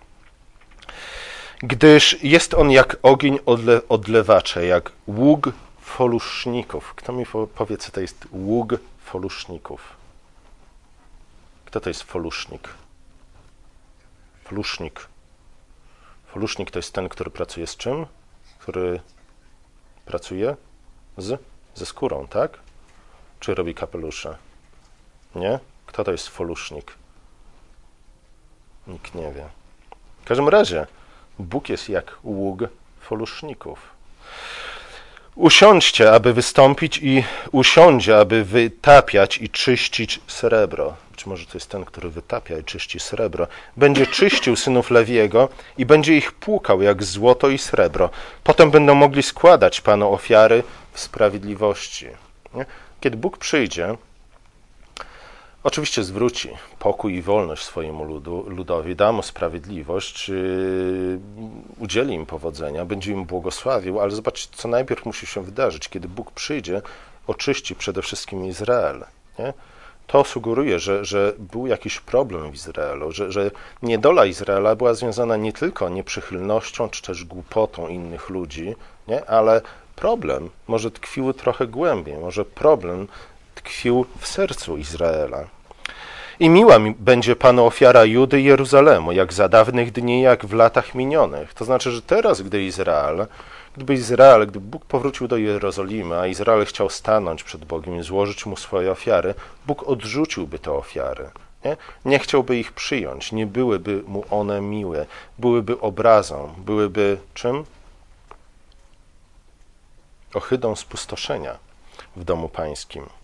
Gdyż 1.62 2.23
jest 2.23 2.55
on 2.55 2.70
jak 2.70 2.96
ogień 3.03 3.38
odle 3.46 3.81
odlewacza, 3.88 4.62
jak 4.62 4.92
ług 5.07 5.53
foluszników. 5.81 6.94
Kto 6.94 7.12
mi 7.12 7.27
powie, 7.55 7.77
co 7.77 7.92
to 7.92 8.01
jest 8.01 8.27
ług 8.33 8.75
foluszników? 9.05 9.96
Kto 11.64 11.81
to 11.81 11.90
jest 11.90 12.03
folusznik? 12.03 12.68
Folusznik. 14.44 15.09
Folusznik 16.27 16.70
to 16.70 16.79
jest 16.79 16.92
ten, 16.92 17.09
który 17.09 17.31
pracuje 17.31 17.66
z 17.66 17.77
czym? 17.77 18.07
Który 18.59 19.01
pracuje 20.05 20.57
z, 21.18 21.40
ze 21.74 21.87
skórą, 21.87 22.26
tak? 22.26 22.59
Czy 23.40 23.54
robi 23.54 23.74
kapelusze? 23.74 24.37
Nie? 25.35 25.59
Kto 25.87 26.04
to 26.04 26.12
jest 26.12 26.28
folusznik? 26.28 26.94
Nikt 28.87 29.14
nie 29.14 29.33
wie. 29.33 29.48
W 30.22 30.24
każdym 30.24 30.48
razie, 30.48 30.87
Bóg 31.38 31.68
jest 31.68 31.88
jak 31.88 32.18
ług 32.22 32.61
foluszników. 33.00 33.99
Usiądźcie, 35.34 36.12
aby 36.12 36.32
wystąpić 36.32 36.98
i 37.02 37.24
usiądzie, 37.52 38.18
aby 38.18 38.44
wytapiać 38.44 39.38
i 39.38 39.48
czyścić 39.48 40.20
srebro. 40.26 40.96
Być 41.10 41.26
może 41.26 41.46
to 41.46 41.52
jest 41.54 41.70
ten, 41.70 41.84
który 41.84 42.10
wytapia 42.10 42.58
i 42.58 42.64
czyści 42.64 43.00
srebro. 43.00 43.46
Będzie 43.76 44.06
czyścił 44.06 44.56
synów 44.56 44.90
Lewiego 44.90 45.48
i 45.78 45.86
będzie 45.86 46.16
ich 46.16 46.32
płukał 46.32 46.82
jak 46.82 47.04
złoto 47.04 47.48
i 47.48 47.58
srebro. 47.58 48.10
Potem 48.44 48.70
będą 48.70 48.94
mogli 48.94 49.22
składać 49.22 49.80
Panu 49.80 50.12
ofiary 50.12 50.62
w 50.92 51.00
sprawiedliwości. 51.00 52.06
Kiedy 53.00 53.16
Bóg 53.16 53.38
przyjdzie, 53.38 53.96
Oczywiście 55.64 56.05
zwróci 56.05 56.51
pokój 56.79 57.14
i 57.14 57.23
wolność 57.23 57.62
swojemu 57.64 58.05
ludu, 58.05 58.44
ludowi, 58.49 58.96
da 58.96 59.12
mu 59.12 59.23
sprawiedliwość, 59.23 60.31
udzieli 61.79 62.14
im 62.14 62.27
powodzenia, 62.27 62.85
będzie 62.85 63.12
im 63.12 63.25
błogosławił, 63.25 64.01
ale 64.01 64.11
zobaczcie, 64.11 64.49
co 64.53 64.68
najpierw 64.68 65.07
musi 65.07 65.27
się 65.27 65.42
wydarzyć. 65.42 65.88
Kiedy 65.88 66.09
Bóg 66.09 66.31
przyjdzie, 66.31 66.83
oczyści 67.27 67.75
przede 67.75 68.03
wszystkim 68.03 68.46
Izrael. 68.46 69.05
Nie? 69.38 69.53
To 70.07 70.25
sugeruje, 70.25 70.79
że, 70.79 71.05
że 71.05 71.33
był 71.38 71.66
jakiś 71.66 72.01
problem 72.01 72.51
w 72.51 72.55
Izraelu, 72.55 73.12
że, 73.12 73.33
że 73.33 73.51
niedola 73.83 74.27
Izraela 74.27 74.77
była 74.77 74.94
związana 74.94 75.37
nie 75.37 75.53
tylko 75.53 75.88
nieprzychylnością 75.88 76.88
czy 76.88 77.03
też 77.03 77.25
głupotą 77.25 77.88
innych 77.88 78.31
ludzi, 78.31 78.75
nie? 79.09 79.25
ale 79.25 79.61
problem 79.96 80.51
może 80.68 80.90
tkwił 80.90 81.33
trochę 81.33 81.66
głębiej, 81.66 82.18
może 82.18 82.44
problem 82.44 83.09
tkwił 83.62 84.07
w 84.18 84.27
sercu 84.27 84.77
Izraela. 84.77 85.44
I 86.40 86.49
miła 86.49 86.79
mi 86.79 86.94
będzie 86.99 87.37
Panu 87.37 87.66
ofiara 87.66 88.05
Judy 88.05 88.40
i 88.40 88.44
Jeruzalemu, 88.44 89.12
jak 89.12 89.33
za 89.33 89.49
dawnych 89.49 89.92
dni, 89.92 90.23
jak 90.23 90.46
w 90.46 90.53
latach 90.53 90.94
minionych. 90.94 91.55
To 91.55 91.64
znaczy, 91.64 91.90
że 91.90 92.03
teraz, 92.03 92.42
gdy 92.42 92.62
Izrael, 92.62 93.27
gdyby 93.77 93.94
Izrael, 93.94 94.46
gdy 94.46 94.61
Bóg 94.61 94.85
powrócił 94.85 95.29
do 95.29 95.37
Jerozolimy, 95.37 96.18
a 96.18 96.27
Izrael 96.27 96.64
chciał 96.66 96.90
stanąć 96.90 97.42
przed 97.44 97.64
Bogiem 97.64 97.99
i 97.99 98.03
złożyć 98.03 98.46
mu 98.46 98.57
swoje 98.57 98.90
ofiary, 98.90 99.35
Bóg 99.66 99.88
odrzuciłby 99.88 100.59
te 100.59 100.73
ofiary. 100.73 101.31
Nie? 101.64 101.77
nie 102.05 102.18
chciałby 102.18 102.57
ich 102.57 102.73
przyjąć, 102.73 103.33
nie 103.33 103.46
byłyby 103.46 104.03
mu 104.07 104.25
one 104.31 104.61
miłe, 104.61 105.07
byłyby 105.38 105.81
obrazą, 105.81 106.55
byłyby 106.59 107.18
czym? 107.35 107.64
Ohydą 110.35 110.77
spustoszenia 110.77 111.59
w 112.16 112.25
domu 112.25 112.49
pańskim. 112.49 113.19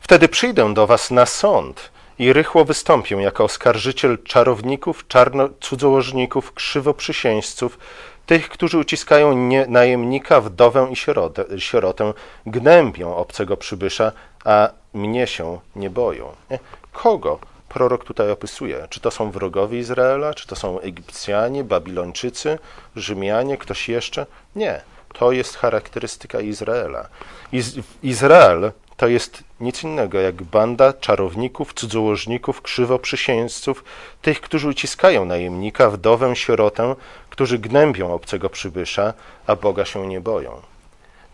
Wtedy 0.00 0.28
przyjdę 0.28 0.74
do 0.74 0.86
was 0.86 1.10
na 1.10 1.26
sąd 1.26 1.90
i 2.18 2.32
rychło 2.32 2.64
wystąpię 2.64 3.16
jako 3.16 3.44
oskarżyciel 3.44 4.18
czarowników, 4.22 5.08
czarno, 5.08 5.48
cudzołożników, 5.60 6.52
krzywoprzysięźców, 6.52 7.78
tych, 8.26 8.48
którzy 8.48 8.78
uciskają 8.78 9.32
nie, 9.32 9.66
najemnika, 9.66 10.40
wdowę 10.40 10.88
i 10.90 10.96
sierotę, 10.96 11.44
sierotę, 11.58 12.12
gnębią 12.46 13.16
obcego 13.16 13.56
przybysza, 13.56 14.12
a 14.44 14.68
mnie 14.94 15.26
się 15.26 15.58
nie 15.76 15.90
boją. 15.90 16.32
Nie? 16.50 16.58
Kogo 16.92 17.38
prorok 17.68 18.04
tutaj 18.04 18.30
opisuje? 18.30 18.86
Czy 18.90 19.00
to 19.00 19.10
są 19.10 19.30
wrogowie 19.30 19.78
Izraela, 19.78 20.34
czy 20.34 20.46
to 20.46 20.56
są 20.56 20.80
Egipcjanie, 20.80 21.64
Babilończycy, 21.64 22.58
Rzymianie, 22.96 23.58
ktoś 23.58 23.88
jeszcze? 23.88 24.26
Nie. 24.56 24.80
To 25.12 25.32
jest 25.32 25.56
charakterystyka 25.56 26.40
Izraela. 26.40 27.08
Iz 27.52 27.74
Izrael 28.02 28.72
to 28.96 29.08
jest 29.08 29.44
nic 29.60 29.82
innego 29.82 30.20
jak 30.20 30.42
banda 30.42 30.92
czarowników, 30.92 31.74
cudzołożników, 31.74 32.62
krzywoprzysięzców, 32.62 33.84
tych, 34.22 34.40
którzy 34.40 34.68
uciskają 34.68 35.24
najemnika, 35.24 35.90
wdowę, 35.90 36.36
sierotę, 36.36 36.94
którzy 37.30 37.58
gnębią 37.58 38.14
obcego 38.14 38.50
przybysza, 38.50 39.14
a 39.46 39.56
Boga 39.56 39.84
się 39.84 40.06
nie 40.06 40.20
boją. 40.20 40.62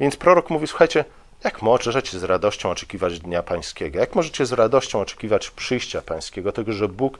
Więc 0.00 0.16
prorok 0.16 0.50
mówi, 0.50 0.66
słuchajcie, 0.66 1.04
jak 1.44 1.62
możecie 1.62 2.18
z 2.18 2.22
radością 2.22 2.70
oczekiwać 2.70 3.20
Dnia 3.20 3.42
Pańskiego? 3.42 3.98
Jak 3.98 4.14
możecie 4.14 4.46
z 4.46 4.52
radością 4.52 5.00
oczekiwać 5.00 5.50
przyjścia 5.50 6.02
Pańskiego, 6.02 6.52
tego, 6.52 6.72
że 6.72 6.88
Bóg 6.88 7.18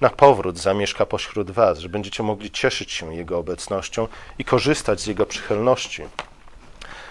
na 0.00 0.10
powrót 0.10 0.58
zamieszka 0.58 1.06
pośród 1.06 1.50
Was, 1.50 1.78
że 1.78 1.88
będziecie 1.88 2.22
mogli 2.22 2.50
cieszyć 2.50 2.92
się 2.92 3.14
Jego 3.14 3.38
obecnością 3.38 4.08
i 4.38 4.44
korzystać 4.44 5.00
z 5.00 5.06
Jego 5.06 5.26
przychylności? 5.26 6.02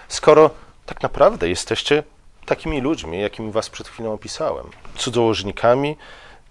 Skoro 0.08 0.50
tak 0.86 1.02
naprawdę 1.02 1.48
jesteście 1.48 2.02
takimi 2.46 2.80
ludźmi, 2.80 3.20
jakimi 3.20 3.52
was 3.52 3.70
przed 3.70 3.88
chwilą 3.88 4.12
opisałem. 4.12 4.66
Cudzołożnikami, 4.96 5.96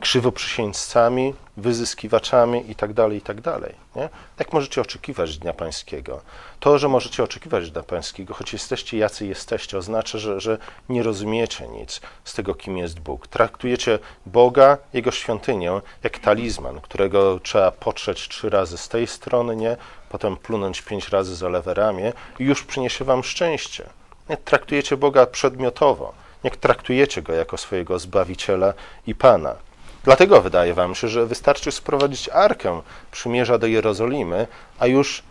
krzywoprzysięgcami, 0.01 1.33
wyzyskiwaczami 1.57 2.63
itd., 2.67 2.93
tak 2.93 3.13
itd. 3.13 3.41
Tak 3.41 3.61
nie? 3.95 4.09
Jak 4.39 4.53
możecie 4.53 4.81
oczekiwać 4.81 5.37
Dnia 5.37 5.53
Pańskiego? 5.53 6.21
To, 6.59 6.79
że 6.79 6.87
możecie 6.87 7.23
oczekiwać 7.23 7.71
Dnia 7.71 7.83
Pańskiego, 7.83 8.33
choć 8.33 8.53
jesteście 8.53 8.97
jacy 8.97 9.25
jesteście, 9.25 9.77
oznacza, 9.77 10.17
że, 10.17 10.39
że 10.39 10.57
nie 10.89 11.03
rozumiecie 11.03 11.67
nic 11.67 12.01
z 12.23 12.33
tego, 12.33 12.55
kim 12.55 12.77
jest 12.77 12.99
Bóg. 12.99 13.27
Traktujecie 13.27 13.99
Boga, 14.25 14.77
Jego 14.93 15.11
świątynię, 15.11 15.81
jak 16.03 16.19
talizman, 16.19 16.81
którego 16.81 17.39
trzeba 17.39 17.71
potrzeć 17.71 18.27
trzy 18.27 18.49
razy 18.49 18.77
z 18.77 18.89
tej 18.89 19.07
strony, 19.07 19.55
nie? 19.55 19.77
potem 20.09 20.37
plunąć 20.37 20.81
pięć 20.81 21.09
razy 21.09 21.35
za 21.35 21.49
lewe 21.49 21.73
ramię 21.73 22.13
i 22.39 22.43
już 22.43 22.63
przyniesie 22.63 23.05
wam 23.05 23.23
szczęście. 23.23 23.89
Nie 24.31 24.37
traktujecie 24.37 24.97
Boga 24.97 25.25
przedmiotowo, 25.25 26.13
nie 26.43 26.51
traktujecie 26.51 27.21
Go 27.21 27.33
jako 27.33 27.57
swojego 27.57 27.99
Zbawiciela 27.99 28.73
i 29.07 29.15
Pana. 29.15 29.55
Dlatego 30.03 30.41
wydaje 30.41 30.73
wam 30.73 30.95
się, 30.95 31.07
że 31.07 31.25
wystarczy 31.25 31.71
sprowadzić 31.71 32.29
arkę 32.29 32.81
przymierza 33.11 33.57
do 33.57 33.67
Jerozolimy, 33.67 34.47
a 34.79 34.87
już 34.87 35.23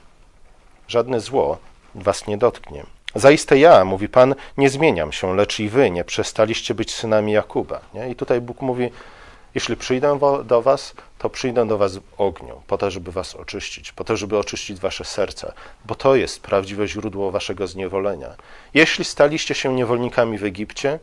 żadne 0.88 1.20
zło 1.20 1.58
was 1.94 2.26
nie 2.26 2.38
dotknie. 2.38 2.86
Zaiste 3.14 3.58
ja, 3.58 3.84
mówi 3.84 4.08
Pan, 4.08 4.34
nie 4.56 4.70
zmieniam 4.70 5.12
się, 5.12 5.36
lecz 5.36 5.60
i 5.60 5.68
wy 5.68 5.90
nie 5.90 6.04
przestaliście 6.04 6.74
być 6.74 6.94
synami 6.94 7.32
Jakuba. 7.32 7.80
Nie? 7.94 8.10
I 8.10 8.16
tutaj 8.16 8.40
Bóg 8.40 8.60
mówi, 8.60 8.90
jeśli 9.54 9.76
przyjdę 9.76 10.18
do 10.44 10.62
was, 10.62 10.94
to 11.18 11.30
przyjdę 11.30 11.68
do 11.68 11.78
was 11.78 11.96
w 11.96 12.02
ogniu, 12.18 12.62
po 12.66 12.78
to, 12.78 12.90
żeby 12.90 13.12
was 13.12 13.34
oczyścić, 13.34 13.92
po 13.92 14.04
to, 14.04 14.16
żeby 14.16 14.38
oczyścić 14.38 14.80
wasze 14.80 15.04
serca, 15.04 15.52
bo 15.84 15.94
to 15.94 16.14
jest 16.14 16.42
prawdziwe 16.42 16.88
źródło 16.88 17.30
waszego 17.30 17.66
zniewolenia. 17.66 18.34
Jeśli 18.74 19.04
staliście 19.04 19.54
się 19.54 19.74
niewolnikami 19.74 20.38
w 20.38 20.44
Egipcie, 20.44 20.98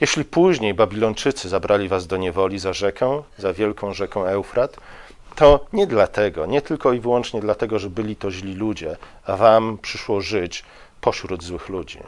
jeśli 0.00 0.24
później 0.24 0.74
Babilończycy 0.74 1.48
zabrali 1.48 1.88
was 1.88 2.06
do 2.06 2.16
niewoli 2.16 2.58
za 2.58 2.72
rzekę, 2.72 3.22
za 3.38 3.52
wielką 3.52 3.94
rzekę 3.94 4.20
Eufrat, 4.20 4.76
to 5.34 5.66
nie 5.72 5.86
dlatego, 5.86 6.46
nie 6.46 6.62
tylko 6.62 6.92
i 6.92 7.00
wyłącznie 7.00 7.40
dlatego, 7.40 7.78
że 7.78 7.90
byli 7.90 8.16
to 8.16 8.30
źli 8.30 8.54
ludzie, 8.54 8.96
a 9.26 9.36
wam 9.36 9.78
przyszło 9.78 10.20
żyć 10.20 10.64
pośród 11.00 11.42
złych 11.42 11.68
ludzi, 11.68 11.98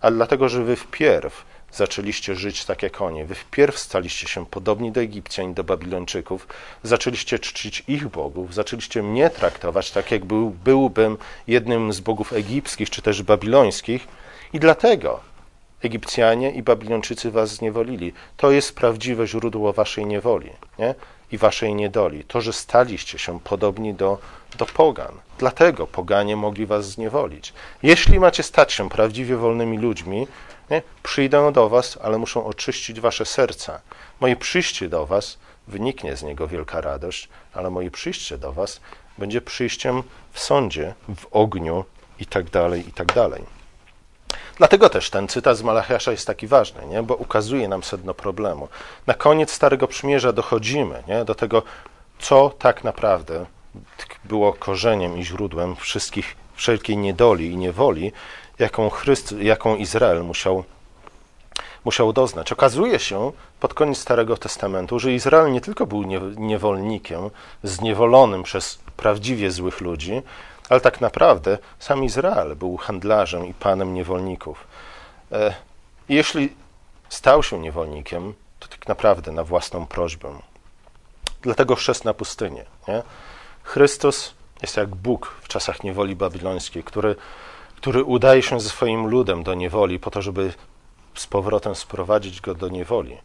ale 0.00 0.16
dlatego, 0.16 0.48
że 0.48 0.64
wy 0.64 0.76
wpierw 0.76 1.44
zaczęliście 1.72 2.34
żyć 2.34 2.64
tak 2.64 2.82
jak 2.82 3.00
oni. 3.00 3.24
Wy 3.24 3.34
wpierw 3.34 3.78
staliście 3.78 4.28
się 4.28 4.46
podobni 4.46 4.92
do 4.92 5.00
Egipcjan 5.00 5.50
i 5.50 5.54
do 5.54 5.64
Babilończyków, 5.64 6.46
zaczęliście 6.82 7.38
czcić 7.38 7.84
ich 7.88 8.08
bogów, 8.08 8.54
zaczęliście 8.54 9.02
mnie 9.02 9.30
traktować 9.30 9.90
tak, 9.90 10.10
jak 10.10 10.24
był, 10.24 10.50
byłbym 10.50 11.18
jednym 11.46 11.92
z 11.92 12.00
bogów 12.00 12.32
egipskich 12.32 12.90
czy 12.90 13.02
też 13.02 13.22
babilońskich 13.22 14.08
i 14.52 14.60
dlatego 14.60 15.20
Egipcjanie 15.82 16.50
i 16.50 16.62
Babilończycy 16.62 17.30
was 17.30 17.54
zniewolili. 17.54 18.12
To 18.36 18.50
jest 18.50 18.76
prawdziwe 18.76 19.26
źródło 19.26 19.72
waszej 19.72 20.06
niewoli 20.06 20.50
nie? 20.78 20.94
i 21.32 21.38
waszej 21.38 21.74
niedoli. 21.74 22.24
To, 22.24 22.40
że 22.40 22.52
staliście 22.52 23.18
się 23.18 23.40
podobni 23.40 23.94
do, 23.94 24.18
do 24.58 24.66
pogan. 24.66 25.12
Dlatego 25.38 25.86
poganie 25.86 26.36
mogli 26.36 26.66
was 26.66 26.90
zniewolić. 26.90 27.52
Jeśli 27.82 28.20
macie 28.20 28.42
stać 28.42 28.72
się 28.72 28.88
prawdziwie 28.88 29.36
wolnymi 29.36 29.78
ludźmi, 29.78 30.26
nie? 30.70 30.82
Przyjdę 31.02 31.52
do 31.52 31.68
was, 31.68 31.98
ale 32.02 32.18
muszą 32.18 32.46
oczyścić 32.46 33.00
wasze 33.00 33.26
serca. 33.26 33.80
Moje 34.20 34.36
przyjście 34.36 34.88
do 34.88 35.06
was 35.06 35.38
wyniknie 35.68 36.16
z 36.16 36.22
niego 36.22 36.48
wielka 36.48 36.80
radość, 36.80 37.28
ale 37.54 37.70
moje 37.70 37.90
przyjście 37.90 38.38
do 38.38 38.52
was 38.52 38.80
będzie 39.18 39.40
przyjściem 39.40 40.02
w 40.32 40.40
sądzie, 40.40 40.94
w 41.16 41.26
ogniu 41.30 41.84
i 42.20 42.26
tak 42.26 42.50
dalej, 42.50 42.88
i 42.88 42.92
tak 42.92 43.12
dalej. 43.12 43.44
Dlatego 44.56 44.88
też 44.88 45.10
ten 45.10 45.28
cytat 45.28 45.56
z 45.56 45.62
Malachiasza 45.62 46.10
jest 46.10 46.26
taki 46.26 46.46
ważny, 46.46 46.86
nie? 46.86 47.02
bo 47.02 47.14
ukazuje 47.14 47.68
nam 47.68 47.82
sedno 47.82 48.14
problemu. 48.14 48.68
Na 49.06 49.14
koniec 49.14 49.52
Starego 49.52 49.86
Przymierza 49.86 50.32
dochodzimy 50.32 51.02
nie? 51.08 51.24
do 51.24 51.34
tego, 51.34 51.62
co 52.18 52.50
tak 52.58 52.84
naprawdę 52.84 53.46
było 54.24 54.52
korzeniem 54.52 55.18
i 55.18 55.24
źródłem 55.24 55.76
wszystkich, 55.76 56.36
wszelkiej 56.54 56.96
niedoli 56.96 57.50
i 57.50 57.56
niewoli, 57.56 58.12
jaką, 58.60 58.90
Chryst, 58.90 59.32
jaką 59.32 59.76
Izrael 59.76 60.24
musiał, 60.24 60.64
musiał 61.84 62.12
doznać. 62.12 62.52
Okazuje 62.52 62.98
się 62.98 63.32
pod 63.60 63.74
koniec 63.74 63.98
Starego 63.98 64.36
Testamentu, 64.36 64.98
że 64.98 65.12
Izrael 65.12 65.52
nie 65.52 65.60
tylko 65.60 65.86
był 65.86 66.02
niewolnikiem, 66.36 67.30
zniewolonym 67.62 68.42
przez 68.42 68.78
prawdziwie 68.96 69.50
złych 69.50 69.80
ludzi, 69.80 70.22
ale 70.68 70.80
tak 70.80 71.00
naprawdę 71.00 71.58
sam 71.78 72.04
Izrael 72.04 72.56
był 72.56 72.76
handlarzem 72.76 73.46
i 73.46 73.54
panem 73.54 73.94
niewolników. 73.94 74.66
E, 75.32 75.54
jeśli 76.08 76.52
stał 77.08 77.42
się 77.42 77.58
niewolnikiem, 77.58 78.34
to 78.58 78.68
tak 78.68 78.88
naprawdę 78.88 79.32
na 79.32 79.44
własną 79.44 79.86
prośbę. 79.86 80.40
Dlatego 81.42 81.74
chrzest 81.74 82.04
na 82.04 82.14
pustynię. 82.14 82.64
Nie? 82.88 83.02
Chrystus 83.62 84.34
jest 84.62 84.76
jak 84.76 84.88
Bóg 84.88 85.34
w 85.42 85.48
czasach 85.48 85.84
niewoli 85.84 86.16
babilońskiej, 86.16 86.84
który 86.84 87.16
który 87.80 88.04
udaje 88.04 88.42
się 88.42 88.60
ze 88.60 88.68
swoim 88.68 89.06
ludem 89.06 89.42
do 89.42 89.54
niewoli 89.54 89.98
po 89.98 90.10
to, 90.10 90.22
żeby 90.22 90.52
z 91.14 91.26
powrotem 91.26 91.74
sprowadzić 91.74 92.40
go 92.40 92.54
do 92.54 92.68
niewoli. 92.68 93.16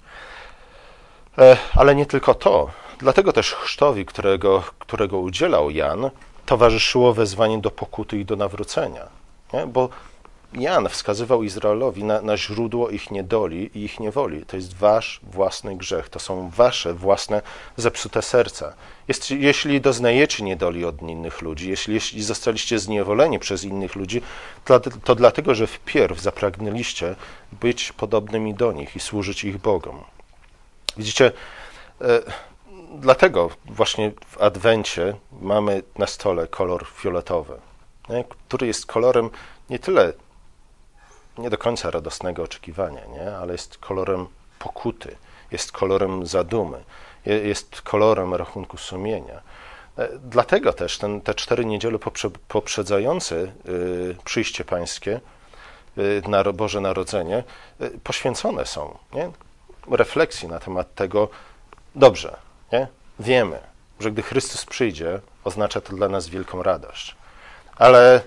E, 1.37 1.57
ale 1.73 1.95
nie 1.95 2.05
tylko 2.05 2.33
to. 2.33 2.69
Dlatego 2.99 3.33
też 3.33 3.53
chrztowi, 3.53 4.05
którego, 4.05 4.63
którego 4.79 5.19
udzielał 5.19 5.69
Jan, 5.69 6.09
towarzyszyło 6.45 7.13
wezwanie 7.13 7.57
do 7.57 7.71
pokuty 7.71 8.19
i 8.19 8.25
do 8.25 8.35
nawrócenia. 8.35 9.07
Nie? 9.53 9.67
Bo 9.67 9.89
Jan 10.55 10.89
wskazywał 10.89 11.43
Izraelowi 11.43 12.03
na, 12.03 12.21
na, 12.21 12.37
źródło 12.37 12.89
ich 12.89 13.11
niedoli 13.11 13.69
i 13.75 13.83
ich 13.83 13.99
niewoli. 13.99 14.45
To 14.45 14.55
jest 14.55 14.73
wasz 14.73 15.19
własny 15.23 15.75
grzech, 15.77 16.09
to 16.09 16.19
są 16.19 16.49
wasze 16.49 16.93
własne 16.93 17.41
zepsute 17.77 18.21
serca. 18.21 18.73
Jest, 19.07 19.31
jeśli 19.31 19.81
doznajecie 19.81 20.43
niedoli 20.43 20.85
od 20.85 21.01
innych 21.01 21.41
ludzi, 21.41 21.69
jeśli, 21.69 21.93
jeśli 21.93 22.23
zostaliście 22.23 22.79
zniewoleni 22.79 23.39
przez 23.39 23.63
innych 23.63 23.95
ludzi, 23.95 24.21
to, 24.65 24.79
to 24.79 25.15
dlatego, 25.15 25.55
że 25.55 25.67
wpierw 25.67 26.21
zapragnęliście 26.21 27.15
być 27.51 27.91
podobnymi 27.91 28.53
do 28.53 28.71
nich 28.71 28.95
i 28.95 28.99
służyć 28.99 29.43
ich 29.43 29.57
Bogom. 29.57 30.03
Widzicie, 30.97 31.31
e, 32.01 32.21
dlatego 32.99 33.49
właśnie 33.65 34.11
w 34.27 34.41
Adwencie 34.41 35.15
mamy 35.41 35.83
na 35.97 36.07
stole 36.07 36.47
kolor 36.47 36.85
fioletowy, 36.87 37.53
nie? 38.09 38.23
który 38.23 38.67
jest 38.67 38.85
kolorem 38.85 39.29
nie 39.69 39.79
tyle 39.79 40.13
nie 41.38 41.50
do 41.50 41.58
końca 41.58 41.91
radosnego 41.91 42.43
oczekiwania, 42.43 43.06
nie? 43.06 43.38
ale 43.38 43.52
jest 43.52 43.78
kolorem 43.78 44.28
pokuty, 44.60 45.15
jest 45.52 45.71
kolorem 45.71 46.26
zadumy, 46.26 46.84
jest 47.26 47.82
kolorem 47.82 48.34
rachunku 48.34 48.78
sumienia. 48.78 49.41
E, 49.98 50.10
dlatego 50.19 50.74
też 50.74 50.98
ten, 50.98 51.21
te 51.21 51.34
cztery 51.34 51.65
niedziele 51.65 52.00
poprze, 52.00 52.30
poprzedzające 52.48 53.36
y, 53.36 54.15
przyjście 54.24 54.65
Pańskie, 54.65 55.19
y, 55.98 56.21
na 56.28 56.43
Boże 56.43 56.82
Narodzenie, 56.82 57.43
y, 57.82 58.00
poświęcone 58.04 58.65
są 58.65 58.98
nie? 59.13 59.32
refleksji 59.91 60.48
na 60.48 60.60
temat 60.60 60.95
tego, 60.95 61.30
dobrze, 61.95 62.38
nie? 62.74 62.88
wiemy, 63.19 63.60
że 64.00 64.12
gdy 64.12 64.21
Chrystus 64.21 64.65
przyjdzie, 64.65 65.19
oznacza 65.43 65.82
to 65.82 65.95
dla 65.95 66.10
nas 66.10 66.30
wielką 66.30 66.63
radość. 66.63 67.15
Ale 67.76 68.21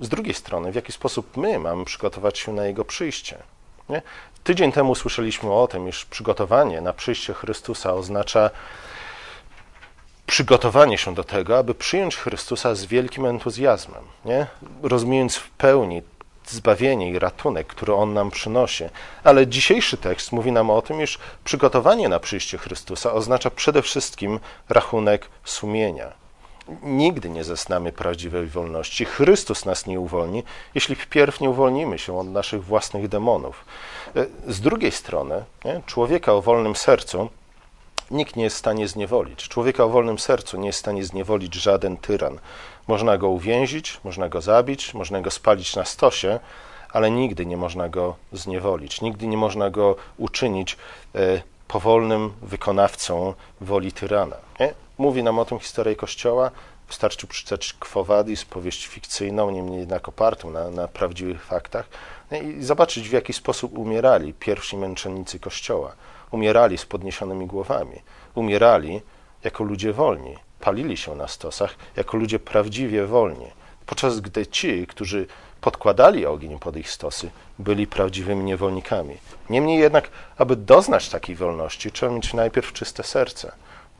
z 0.00 0.08
drugiej 0.08 0.34
strony, 0.34 0.72
w 0.72 0.74
jaki 0.74 0.92
sposób 0.92 1.36
my 1.36 1.58
mamy 1.58 1.84
przygotować 1.84 2.38
się 2.38 2.52
na 2.52 2.66
Jego 2.66 2.84
przyjście? 2.84 3.38
Nie? 3.88 4.02
Tydzień 4.44 4.72
temu 4.72 4.94
słyszeliśmy 4.94 5.52
o 5.52 5.66
tym, 5.66 5.88
iż 5.88 6.04
przygotowanie 6.04 6.80
na 6.80 6.92
przyjście 6.92 7.34
Chrystusa 7.34 7.94
oznacza 7.94 8.50
przygotowanie 10.26 10.98
się 10.98 11.14
do 11.14 11.24
tego, 11.24 11.58
aby 11.58 11.74
przyjąć 11.74 12.16
Chrystusa 12.16 12.74
z 12.74 12.84
wielkim 12.84 13.26
entuzjazmem, 13.26 14.04
nie? 14.24 14.46
rozumiejąc 14.82 15.36
w 15.36 15.50
pełni 15.50 16.02
zbawienie 16.46 17.10
i 17.10 17.18
ratunek, 17.18 17.66
który 17.66 17.94
On 17.94 18.14
nam 18.14 18.30
przynosi. 18.30 18.84
Ale 19.24 19.46
dzisiejszy 19.46 19.96
tekst 19.96 20.32
mówi 20.32 20.52
nam 20.52 20.70
o 20.70 20.82
tym, 20.82 21.02
iż 21.02 21.18
przygotowanie 21.44 22.08
na 22.08 22.20
przyjście 22.20 22.58
Chrystusa 22.58 23.12
oznacza 23.12 23.50
przede 23.50 23.82
wszystkim 23.82 24.40
rachunek 24.68 25.28
sumienia. 25.44 26.19
Nigdy 26.82 27.30
nie 27.30 27.44
zasnamy 27.44 27.92
prawdziwej 27.92 28.46
wolności. 28.46 29.04
Chrystus 29.04 29.64
nas 29.64 29.86
nie 29.86 30.00
uwolni, 30.00 30.42
jeśli 30.74 30.94
wpierw 30.94 31.40
nie 31.40 31.50
uwolnimy 31.50 31.98
się 31.98 32.18
od 32.18 32.26
naszych 32.26 32.64
własnych 32.64 33.08
demonów. 33.08 33.64
Z 34.46 34.60
drugiej 34.60 34.92
strony, 34.92 35.44
nie, 35.64 35.80
człowieka 35.86 36.32
o 36.32 36.42
wolnym 36.42 36.76
sercu 36.76 37.28
nikt 38.10 38.36
nie 38.36 38.44
jest 38.44 38.56
w 38.56 38.58
stanie 38.58 38.88
zniewolić. 38.88 39.48
Człowieka 39.48 39.84
o 39.84 39.88
wolnym 39.88 40.18
sercu 40.18 40.58
nie 40.58 40.66
jest 40.66 40.78
w 40.78 40.80
stanie 40.80 41.04
zniewolić 41.04 41.54
żaden 41.54 41.96
tyran. 41.96 42.38
Można 42.88 43.18
go 43.18 43.28
uwięzić, 43.28 44.00
można 44.04 44.28
go 44.28 44.40
zabić, 44.40 44.94
można 44.94 45.20
go 45.20 45.30
spalić 45.30 45.76
na 45.76 45.84
stosie, 45.84 46.40
ale 46.92 47.10
nigdy 47.10 47.46
nie 47.46 47.56
można 47.56 47.88
go 47.88 48.16
zniewolić, 48.32 49.00
nigdy 49.00 49.26
nie 49.26 49.36
można 49.36 49.70
go 49.70 49.96
uczynić 50.18 50.76
e, 51.14 51.42
powolnym 51.68 52.32
wykonawcą 52.42 53.34
woli 53.60 53.92
tyrana. 53.92 54.36
Nie? 54.60 54.74
Mówi 55.00 55.22
nam 55.22 55.38
o 55.38 55.44
tym 55.44 55.58
historia 55.58 55.94
Kościoła. 55.94 56.50
Wystarczy 56.88 57.26
przeczytać 57.26 57.72
Quo 57.72 58.04
Vadis, 58.04 58.44
powieść 58.44 58.86
fikcyjną, 58.86 59.50
niemniej 59.50 59.78
jednak 59.78 60.08
opartą 60.08 60.50
na, 60.50 60.70
na 60.70 60.88
prawdziwych 60.88 61.44
faktach 61.44 61.88
i 62.42 62.62
zobaczyć, 62.64 63.08
w 63.08 63.12
jaki 63.12 63.32
sposób 63.32 63.78
umierali 63.78 64.34
pierwsi 64.34 64.76
męczennicy 64.76 65.38
Kościoła. 65.38 65.92
Umierali 66.30 66.78
z 66.78 66.86
podniesionymi 66.86 67.46
głowami, 67.46 68.02
umierali 68.34 69.02
jako 69.44 69.64
ludzie 69.64 69.92
wolni, 69.92 70.36
palili 70.60 70.96
się 70.96 71.14
na 71.14 71.28
stosach 71.28 71.74
jako 71.96 72.16
ludzie 72.16 72.38
prawdziwie 72.38 73.06
wolni, 73.06 73.46
podczas 73.86 74.20
gdy 74.20 74.46
ci, 74.46 74.86
którzy 74.86 75.26
podkładali 75.60 76.26
ogień 76.26 76.58
pod 76.58 76.76
ich 76.76 76.90
stosy, 76.90 77.30
byli 77.58 77.86
prawdziwymi 77.86 78.44
niewolnikami. 78.44 79.16
Niemniej 79.50 79.78
jednak, 79.78 80.10
aby 80.38 80.56
doznać 80.56 81.08
takiej 81.08 81.36
wolności, 81.36 81.92
trzeba 81.92 82.12
mieć 82.12 82.34
najpierw 82.34 82.72
czyste 82.72 83.02
serce. 83.02 83.52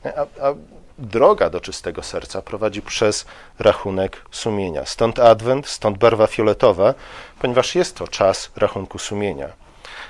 A, 0.03 0.47
a 0.47 0.53
droga 1.01 1.49
do 1.49 1.61
czystego 1.61 2.03
serca 2.03 2.41
prowadzi 2.41 2.81
przez 2.81 3.25
rachunek 3.59 4.21
sumienia. 4.31 4.85
Stąd 4.85 5.19
adwent, 5.19 5.67
stąd 5.67 5.97
barwa 5.97 6.27
fioletowa, 6.27 6.93
ponieważ 7.39 7.75
jest 7.75 7.95
to 7.95 8.07
czas 8.07 8.51
rachunku 8.55 8.99
sumienia. 8.99 9.49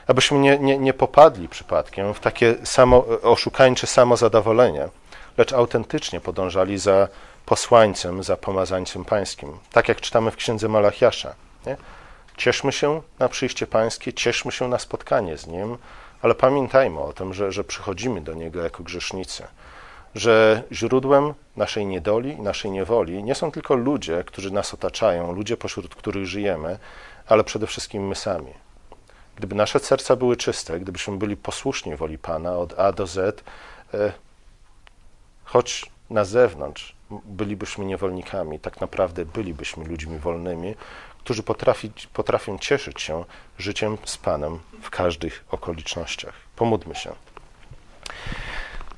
Abyśmy 0.08 0.40
nie, 0.40 0.60
nie, 0.60 0.78
nie 0.78 0.94
popadli 0.94 1.50
przypadkiem 1.50 2.14
w 2.14 2.20
takie 2.20 2.56
samo, 2.64 3.06
oszukańcze 3.22 3.88
samozadowolenie, 3.88 4.90
lecz 5.38 5.54
autentycznie 5.54 6.22
podążali 6.22 6.78
za 6.78 7.08
posłańcem, 7.46 8.24
za 8.24 8.38
pomazańcem 8.38 9.06
pańskim. 9.06 9.60
Tak 9.72 9.90
jak 9.90 10.02
czytamy 10.02 10.32
w 10.32 10.36
księdze 10.36 10.68
Malachiasza. 10.68 11.36
Nie? 11.66 11.78
Cieszmy 12.38 12.72
się 12.72 13.02
na 13.20 13.30
przyjście 13.30 13.68
pańskie, 13.68 14.14
cieszmy 14.14 14.52
się 14.52 14.68
na 14.68 14.80
spotkanie 14.80 15.38
z 15.38 15.48
Nim, 15.48 15.78
ale 16.22 16.36
pamiętajmy 16.36 17.00
o 17.00 17.14
tym, 17.14 17.34
że, 17.34 17.52
że 17.52 17.64
przychodzimy 17.64 18.22
do 18.22 18.34
Niego 18.34 18.64
jako 18.64 18.84
grzesznicy 18.84 19.48
że 20.16 20.64
źródłem 20.72 21.34
naszej 21.56 21.86
niedoli 21.86 22.34
i 22.34 22.42
naszej 22.42 22.72
niewoli 22.72 23.24
nie 23.24 23.36
są 23.36 23.52
tylko 23.52 23.76
ludzie, 23.76 24.24
którzy 24.24 24.52
nas 24.52 24.74
otaczają, 24.74 25.32
ludzie, 25.32 25.58
pośród 25.58 25.96
których 25.96 26.26
żyjemy, 26.26 26.80
ale 27.28 27.44
przede 27.44 27.68
wszystkim 27.68 28.08
my 28.08 28.16
sami. 28.16 28.54
Gdyby 29.36 29.56
nasze 29.56 29.80
serca 29.80 30.16
były 30.16 30.38
czyste, 30.38 30.80
gdybyśmy 30.80 31.18
byli 31.18 31.38
posłuszni 31.38 31.96
woli 31.96 32.18
Pana 32.18 32.58
od 32.58 32.80
A 32.80 32.92
do 32.92 33.08
Z, 33.08 33.44
e, 33.94 34.14
choć 35.44 35.92
na 36.10 36.26
zewnątrz 36.26 36.96
bylibyśmy 37.26 37.86
niewolnikami, 37.86 38.60
tak 38.60 38.82
naprawdę 38.82 39.26
bylibyśmy 39.26 39.86
ludźmi 39.86 40.20
wolnymi, 40.20 40.76
którzy 41.20 41.44
potrafi, 41.44 41.92
potrafią 42.14 42.58
cieszyć 42.58 43.02
się 43.02 43.26
życiem 43.58 43.98
z 44.06 44.18
Panem 44.18 44.60
w 44.82 44.90
każdych 44.90 45.44
okolicznościach. 45.52 46.34
Pomódmy 46.56 46.96
się. 46.96 47.14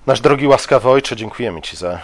Nasz 0.05 0.21
drogi 0.21 0.47
łaskawy 0.47 0.89
Ojcze, 0.89 1.15
dziękujemy 1.15 1.61
Ci 1.61 1.77
za 1.77 2.01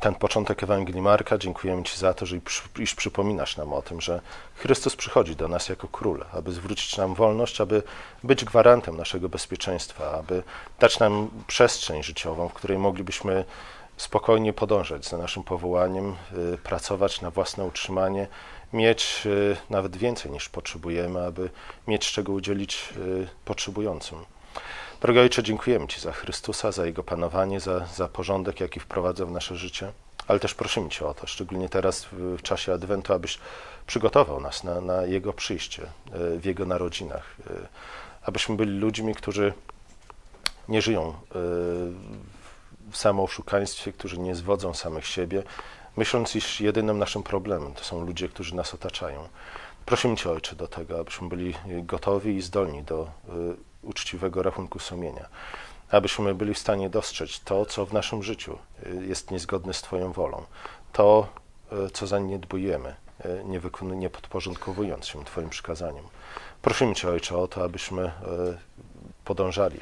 ten 0.00 0.14
początek 0.14 0.62
Ewangelii 0.62 1.02
Marka. 1.02 1.38
Dziękujemy 1.38 1.82
Ci 1.82 1.98
za 1.98 2.14
to, 2.14 2.26
że 2.26 2.36
iż 2.78 2.94
przypominasz 2.94 3.56
nam 3.56 3.72
o 3.72 3.82
tym, 3.82 4.00
że 4.00 4.20
Chrystus 4.54 4.96
przychodzi 4.96 5.36
do 5.36 5.48
nas 5.48 5.68
jako 5.68 5.88
król, 5.88 6.24
aby 6.32 6.52
zwrócić 6.52 6.96
nam 6.96 7.14
wolność, 7.14 7.60
aby 7.60 7.82
być 8.24 8.44
gwarantem 8.44 8.96
naszego 8.96 9.28
bezpieczeństwa, 9.28 10.10
aby 10.10 10.42
dać 10.80 10.98
nam 10.98 11.30
przestrzeń 11.46 12.02
życiową, 12.02 12.48
w 12.48 12.54
której 12.54 12.78
moglibyśmy 12.78 13.44
spokojnie 13.96 14.52
podążać 14.52 15.08
za 15.08 15.18
naszym 15.18 15.42
powołaniem, 15.42 16.16
y, 16.54 16.58
pracować 16.58 17.20
na 17.20 17.30
własne 17.30 17.64
utrzymanie, 17.64 18.26
mieć 18.72 19.22
y, 19.26 19.56
nawet 19.70 19.96
więcej 19.96 20.30
niż 20.30 20.48
potrzebujemy, 20.48 21.24
aby 21.24 21.50
mieć 21.86 22.12
czego 22.12 22.32
udzielić 22.32 22.88
y, 22.96 23.28
potrzebującym. 23.44 24.18
Drogi 25.00 25.18
Ojcze, 25.18 25.42
dziękujemy 25.42 25.86
Ci 25.86 26.00
za 26.00 26.12
Chrystusa, 26.12 26.72
za 26.72 26.86
Jego 26.86 27.02
panowanie, 27.02 27.60
za, 27.60 27.86
za 27.86 28.08
porządek, 28.08 28.60
jaki 28.60 28.80
wprowadza 28.80 29.26
w 29.26 29.30
nasze 29.30 29.56
życie, 29.56 29.92
ale 30.28 30.40
też 30.40 30.54
prosimy 30.54 30.88
Cię 30.88 31.06
o 31.06 31.14
to, 31.14 31.26
szczególnie 31.26 31.68
teraz 31.68 32.06
w, 32.12 32.42
czasie 32.42 32.72
Adwentu, 32.72 33.12
abyś 33.12 33.38
przygotował 33.86 34.40
nas 34.40 34.64
na, 34.64 34.80
na 34.80 35.02
Jego 35.02 35.32
przyjście, 35.32 35.82
e, 35.82 36.38
w 36.38 36.44
Jego 36.44 36.66
narodzinach, 36.66 37.36
e, 37.50 37.68
abyśmy 38.22 38.56
byli 38.56 38.78
ludźmi, 38.78 39.14
którzy 39.14 39.52
nie 40.68 40.82
żyją 40.82 41.08
e, 41.08 41.12
w 42.90 42.96
samooszukaństwie, 42.96 43.92
którzy 43.92 44.18
nie 44.18 44.34
zwodzą 44.34 44.74
samych 44.74 45.06
siebie, 45.06 45.42
myśląc, 45.96 46.36
iż 46.36 46.60
jedynym 46.60 46.98
naszym 46.98 47.22
problemem 47.22 47.74
to 47.74 47.84
są 47.84 48.06
ludzie, 48.06 48.28
którzy 48.28 48.54
nas 48.54 48.74
otaczają. 48.74 49.28
Prosimy 49.86 50.16
Cię, 50.16 50.30
Ojcze, 50.30 50.56
do 50.56 50.68
tego, 50.68 51.00
abyśmy 51.00 51.28
byli 51.28 51.54
gotowi 51.66 52.36
i 52.36 52.42
zdolni 52.42 52.82
do 52.82 53.10
uczciwego 53.82 54.42
rachunku 54.42 54.78
sumienia, 54.78 55.28
abyśmy 55.90 56.34
byli 56.34 56.54
w 56.54 56.58
stanie 56.58 56.90
dostrzec 56.90 57.40
to, 57.40 57.66
co 57.66 57.86
w 57.86 57.92
naszym 57.92 58.22
życiu 58.22 58.58
y, 58.86 59.06
jest 59.06 59.30
niezgodne 59.30 59.74
z 59.74 59.82
Twoją 59.82 60.12
wolą, 60.12 60.44
to, 60.92 61.28
y, 61.86 61.90
co 61.90 62.06
zaniedbujemy, 62.06 62.94
y, 63.24 63.42
nie, 63.44 63.60
wykon- 63.60 63.96
nie 63.96 64.10
podporządkowując 64.10 65.06
się 65.06 65.24
Twoim 65.24 65.48
przykazaniom. 65.48 66.04
Prosimy 66.62 66.94
Cię, 66.94 67.08
Ojcze, 67.08 67.38
o 67.38 67.48
to, 67.48 67.64
abyśmy 67.64 68.12
podążali 69.24 69.80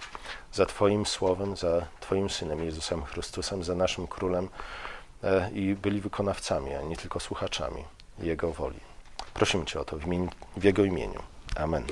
za 0.53 0.67
Twoim 0.67 1.07
Słowem, 1.07 1.57
za 1.57 1.87
Twoim 2.01 2.31
Synem 2.31 2.65
Jezusem 2.65 3.05
Chrystusem, 3.05 3.65
za 3.65 3.75
naszym 3.75 4.07
Królem 4.07 4.49
i 5.53 5.75
byli 5.75 6.01
wykonawcami, 6.01 6.75
a 6.75 6.83
nie 6.83 6.97
tylko 6.97 7.21
słuchaczami 7.21 7.85
Jego 8.19 8.53
woli. 8.53 8.81
Prosimy 9.35 9.65
Cię 9.65 9.81
o 9.81 9.85
to 9.85 9.97
w, 9.97 10.07
imieniu, 10.07 10.29
w 10.57 10.65
Jego 10.65 10.85
imieniu. 10.85 11.23
Amen. 11.57 11.85